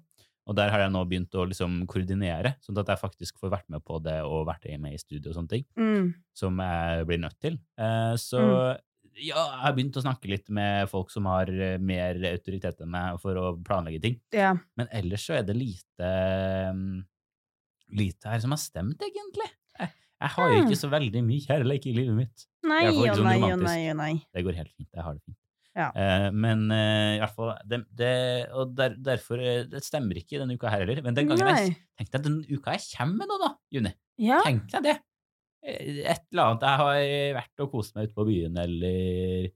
[0.50, 3.68] Og der har jeg nå begynt å liksom koordinere, sånn at jeg faktisk får vært
[3.70, 5.66] med på det og vært med i studio og sånne ting.
[5.78, 6.08] Mm.
[6.34, 7.60] Som jeg blir nødt til.
[7.78, 8.80] Eh, så Mm.
[9.28, 12.90] ja, jeg har begynt å snakke litt med folk som har eh, mer autoritet enn
[12.90, 14.20] meg for å planlegge ting.
[14.34, 14.56] Ja.
[14.78, 16.12] Men ellers så er det lite
[16.72, 17.06] um,
[17.92, 19.50] Lite her som har stemt, egentlig.
[20.22, 22.44] Jeg, har jo ikke så veldig mye kjærleik i livet mitt.
[22.70, 24.12] Nei jo og sånn nei og nei og nei.
[24.30, 24.90] Det går helt fint.
[24.94, 25.38] Jeg har det fint.
[25.72, 25.88] Ja.
[25.96, 28.10] Uh, men uh, i hvert fall det, det,
[28.60, 31.00] Og der, derfor eh, Det stemmer ikke denne uka her heller.
[31.06, 33.94] Men den gangen jeg tenk jeg den uka jeg kommer med nå, da, Juni.
[34.22, 34.42] Ja.
[34.46, 34.98] Tenk deg det.
[35.64, 36.66] Et eller annet.
[36.68, 39.48] Jeg har vært og kost meg ute på byen, eller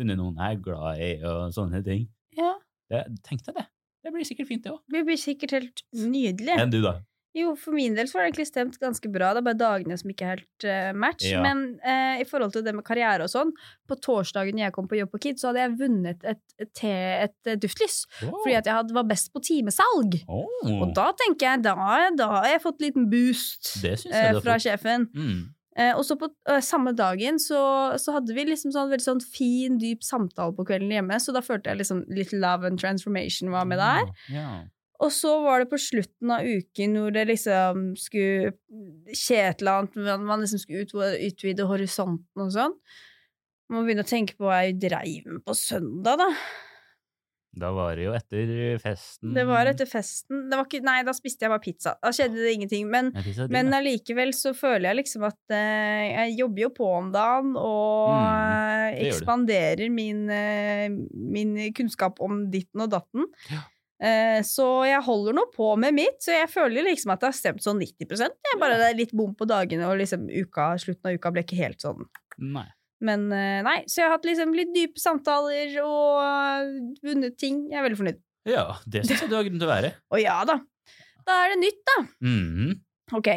[0.00, 2.08] funnet noen jeg er glad i, og sånne ting.
[2.36, 2.56] ja.
[2.90, 3.68] Det, tenk deg det.
[4.02, 4.80] Det blir sikkert fint, det òg.
[4.90, 6.56] Det blir sikkert helt nydelig.
[6.58, 6.96] Enn du, da?
[7.36, 9.28] Jo, for min del så var det egentlig stemt ganske bra.
[9.34, 11.28] Det er bare dagene som ikke er helt uh, match.
[11.30, 11.42] Ja.
[11.44, 13.52] Men uh, i forhold til det med karriere og sånn,
[13.86, 17.36] på torsdagen jeg kom på jobb på Kid, så hadde jeg vunnet et, et, et,
[17.46, 18.02] et, duftlys.
[18.18, 18.34] duftlys.
[18.42, 20.18] Fordi at jeg hadde, var best på timesalg.
[20.26, 20.74] Oh.
[20.80, 21.76] Og da tenker jeg, da,
[22.18, 25.06] da har jeg fått en liten boost eh, du fra sjefen.
[25.14, 25.40] Mm.
[25.78, 27.60] Eh, og så på eh, samme dagen så,
[28.00, 31.44] så hadde vi liksom sånn veldig sånn fin, dyp samtale på kvelden hjemme, så da
[31.46, 34.10] følte jeg liksom litt love and transformation var med der.
[34.34, 34.50] Ja.
[35.00, 38.52] Og så var det på slutten av uken hvor det liksom skulle
[39.16, 40.84] skje et eller annet, man- liksom skulle
[41.24, 42.74] utvide, horisonten og sånn.
[43.70, 46.28] Man må begynne å tenke på hva jeg dreiv med på søndag, da.
[47.60, 49.32] Da var det jo etter festen.
[49.34, 50.44] Det var etter festen.
[50.50, 51.96] Det var ikke, nei, da spiste jeg bare pizza.
[51.98, 52.86] Da skjedde det ingenting.
[52.92, 57.10] Men, Ja, men allikevel så føler jeg liksom at uh, jeg jobber jo på om
[57.10, 63.26] dagen og Mm, eh, ekspanderer min, uh, min kunnskap om ditten og datten.
[63.50, 63.64] Ja.
[64.00, 67.36] Eh, så jeg holder nå på med mitt, så jeg føler liksom at det har
[67.36, 71.10] stemt sånn 90 Jeg bare det er litt bom på dagene, og liksom uka, slutten
[71.10, 72.06] av uka ble ikke helt sånn.
[72.40, 72.68] Nei.
[73.04, 76.70] Men eh, nei, så jeg har hatt liksom litt dype samtaler og eh,
[77.04, 77.66] vunnet ting.
[77.72, 78.22] Jeg er veldig fornøyd.
[78.48, 79.92] Ja, det syns jeg du har grunn til å være.
[80.14, 80.56] Og ja da,
[81.28, 81.96] da er det nytt, da.
[82.24, 82.72] Mhm.
[83.18, 83.28] Ok.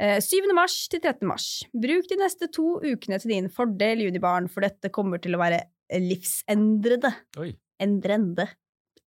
[0.00, 0.50] Eh, 7.
[0.56, 1.26] mars til 13.
[1.28, 1.48] mars.
[1.76, 5.64] Bruk de neste to ukene til din fordel, junibarn, for dette kommer til å være
[5.90, 7.10] livsendrende.
[7.42, 7.52] Oi.
[7.82, 8.46] Endrende.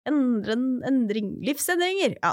[0.09, 1.29] Endren, endring.
[1.47, 2.17] Livsendringer.
[2.23, 2.33] Ja.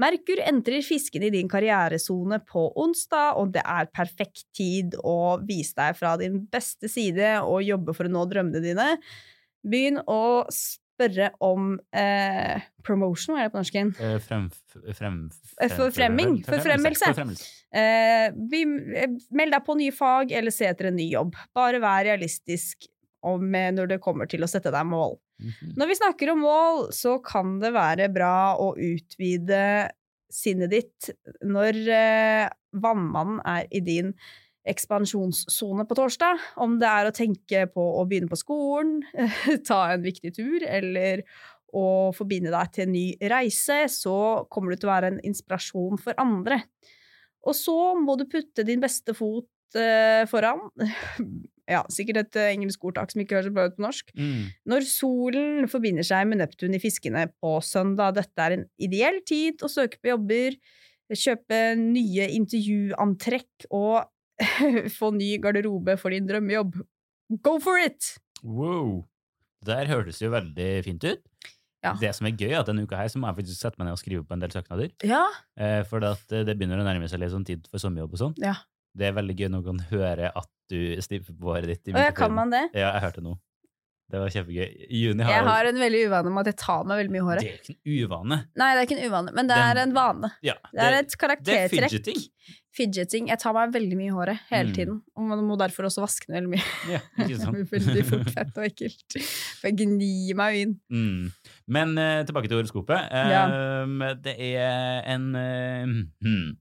[0.00, 5.74] Merkur entrer fisken i din karrieresone på onsdag, og det er perfekt tid å vise
[5.78, 8.90] deg fra din beste side og jobbe for å nå drømmene dine.
[9.66, 10.20] Begynn å
[10.52, 13.90] spørre om eh, promotion, hva er det på norsken?
[14.00, 14.46] Eh, Frem,
[14.96, 15.18] frem,
[15.60, 17.10] Eh, forfremming, forfremmelse.
[17.10, 17.48] forfremmelse.
[17.72, 18.62] Eh, vi,
[18.98, 21.34] eh, meld deg på nye fag, eller se etter en ny jobb.
[21.56, 22.86] Bare vær realistisk
[23.22, 25.18] om, eh, når det kommer til å sette deg mål.
[25.40, 25.72] Mhm.
[25.80, 29.90] Når vi snakker om mål, så kan det være bra å utvide
[30.30, 31.10] sinnet ditt
[31.42, 32.46] når eh,
[32.78, 34.12] vannmannen er i din
[34.70, 36.42] ekspansjonssone på torsdag.
[36.60, 39.00] Om det er å tenke på å begynne på skolen,
[39.68, 41.24] ta en viktig tur, eller
[41.76, 46.00] å forbinde deg til en ny reise, så kommer du til å være en inspirasjon
[46.02, 46.60] for andre.
[47.46, 50.66] Og så må du putte din beste fot eh, foran.
[51.70, 54.12] Ja, sikkert et eh, engelsk ordtak som ikke høres så bra ut på norsk.
[54.18, 54.48] Mm.
[54.72, 59.62] Når solen forbinder seg med Neptun i fiskene på søndag, dette er en ideell tid
[59.62, 60.58] å søke på jobber,
[61.10, 64.10] kjøpe nye intervjuantrekk og
[64.98, 66.80] få ny garderobe for din drømmejobb.
[67.44, 68.16] Go for it!
[68.42, 69.04] Wow.
[69.60, 71.22] Det der hørtes jo veldig fint ut.
[71.84, 71.94] Ja.
[71.96, 73.88] Det som er gøy, er at denne uka her så må jeg faktisk sette meg
[73.88, 74.90] ned og skrive på en del søknader.
[75.06, 75.22] Ja.
[75.56, 78.36] Eh, for eh, det begynner å nærme seg litt sånn tid for sommerjobb og sånn.
[78.42, 78.58] ja.
[78.98, 81.92] Det er veldig gøy når man kan høre at du snipper på håret ditt.
[81.94, 82.64] ja, kan man det?
[82.74, 83.38] Ja, jeg hørte noe.
[84.10, 84.72] Det var kjempegøy.
[84.90, 87.26] Juni har, Jeg har en veldig uvane med at jeg tar meg veldig mye i
[87.28, 87.44] håret.
[87.46, 88.38] Det er ikke en uvane.
[88.58, 90.30] Nei, det er ikke en uvane, men det er en vane.
[90.42, 91.70] Ja, Det er et karaktertrekk.
[91.70, 92.24] det er fidgeting.
[92.74, 93.28] Fidgeting.
[93.30, 94.74] Jeg tar meg veldig mye i håret hele Mm.
[94.74, 96.66] tiden, og man må derfor også vaske den veldig mye.
[96.90, 97.54] Ja, ikke Det sant?
[97.54, 99.16] blir veldig fort fett og ekkelt.
[99.60, 100.74] For jeg gnir meg jo inn.
[100.90, 101.30] Mm.
[101.68, 103.14] Men uh, tilbake til horoskopet.
[103.14, 103.46] Ja.
[104.26, 105.94] Det er en uh,
[106.26, 106.56] hmm.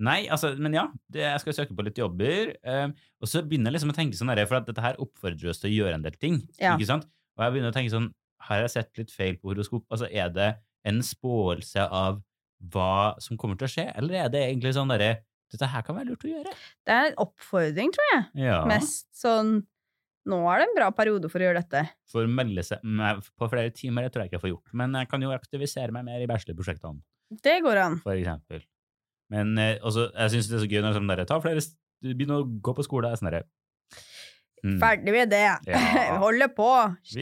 [0.00, 0.86] Nei, altså, men ja.
[1.12, 2.54] Det, jeg skal søke på litt jobber.
[2.64, 2.86] eh,
[3.20, 5.70] og så begynner jeg liksom å tenke sånn der, for dette her oppfordrer oss til
[5.70, 6.40] å gjøre en del ting.
[6.60, 6.74] Ja.
[6.76, 7.06] ikke sant?
[7.36, 8.10] Og jeg begynner å tenke sånn,
[8.48, 9.84] har jeg sett litt feil på horoskop?
[9.92, 10.50] Altså, er det
[10.88, 12.22] en spåelse av
[12.72, 15.18] hva som kommer til å skje, eller er det egentlig sånn derre
[15.50, 16.52] dette her kan være lurt å gjøre?
[16.86, 18.24] Det er en oppfordring, tror jeg.
[18.46, 18.62] Ja.
[18.70, 19.60] Mest sånn
[20.28, 21.80] Nå er det en bra periode for å gjøre dette.
[22.12, 22.82] For å melde seg
[23.40, 24.74] på flere timer, det tror jeg ikke jeg får gjort.
[24.76, 27.00] Men jeg kan jo aktivisere meg mer i bachelorprosjektene.
[27.40, 27.96] Det går an.
[28.04, 28.60] for eksempel.
[29.30, 31.62] Men eh, også, jeg syns det er så gøy når sånn der, ta flere,
[32.02, 33.10] begynner å gå på skole.
[33.20, 33.44] Sånn der,
[34.64, 34.76] mm.
[34.82, 35.44] Ferdig med det.
[35.70, 35.80] Ja.
[36.24, 36.68] Holder på.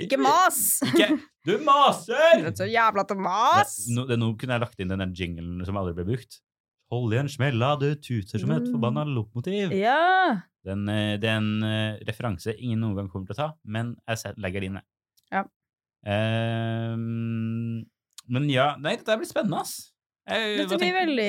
[0.03, 0.79] Ikke mas!
[0.89, 1.11] Ikke
[1.49, 2.43] Du maser!
[2.43, 3.77] Det er så jævla til mas!
[3.95, 6.41] Nå, nå kunne jeg lagt inn den der jinglen som aldri ble brukt.
[6.93, 8.73] Hold igjen, smella, du tuter som et Mm.
[8.73, 9.73] forbanna lokomotiv.
[9.77, 10.41] Ja.
[10.65, 13.95] Den, eh, det er en eh, referanse ingen noen gang kommer til å ta, men
[14.09, 14.83] jeg legger det inne.
[15.33, 15.45] Ja.
[16.09, 17.85] Ehm,
[18.29, 19.93] men ja, nei, dette blir spennende, ass.
[20.29, 21.29] Eh, Dette blir veldig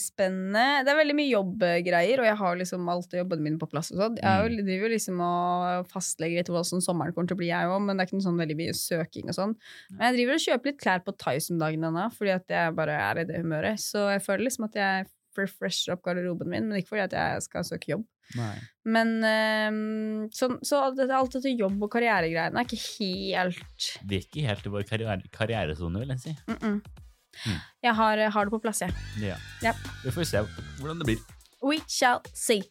[0.00, 0.64] spennende.
[0.86, 3.90] Det er veldig mye jobbgreier, og jeg har liksom alt jobbene mine på plass.
[3.92, 4.18] og sånn.
[4.22, 4.64] Jeg Mm.
[4.66, 8.02] driver liksom og fastlegger litt hvordan sommeren kommer til å bli, jeg òg, men det
[8.02, 9.54] er ikke noe sånn veldig mye søking og sånn.
[9.90, 12.74] Men jeg driver og kjøper litt klær på Thais om dagen ennå, fordi at jeg
[12.74, 13.78] bare er i det humøret.
[13.78, 17.42] Så jeg føler liksom at jeg refresher opp garderoben min, men ikke fordi at jeg
[17.42, 18.04] skal søke jobb.
[18.36, 18.56] Nei.
[18.84, 24.46] Men ehm, så, så alt dette, jobb- og karrieregreiene er ikke helt Det er ikke
[24.46, 26.36] helt i vår karriere, karrieresone, vil jeg si.
[26.46, 26.82] mm -mm.
[27.46, 27.58] Mm.
[27.82, 28.94] Jeg har, har det på plass, jeg.
[29.22, 29.36] Ja.
[29.62, 29.74] Ja.
[30.04, 30.44] Vi får se
[30.80, 31.26] hvordan det blir.
[31.62, 32.62] We shall see.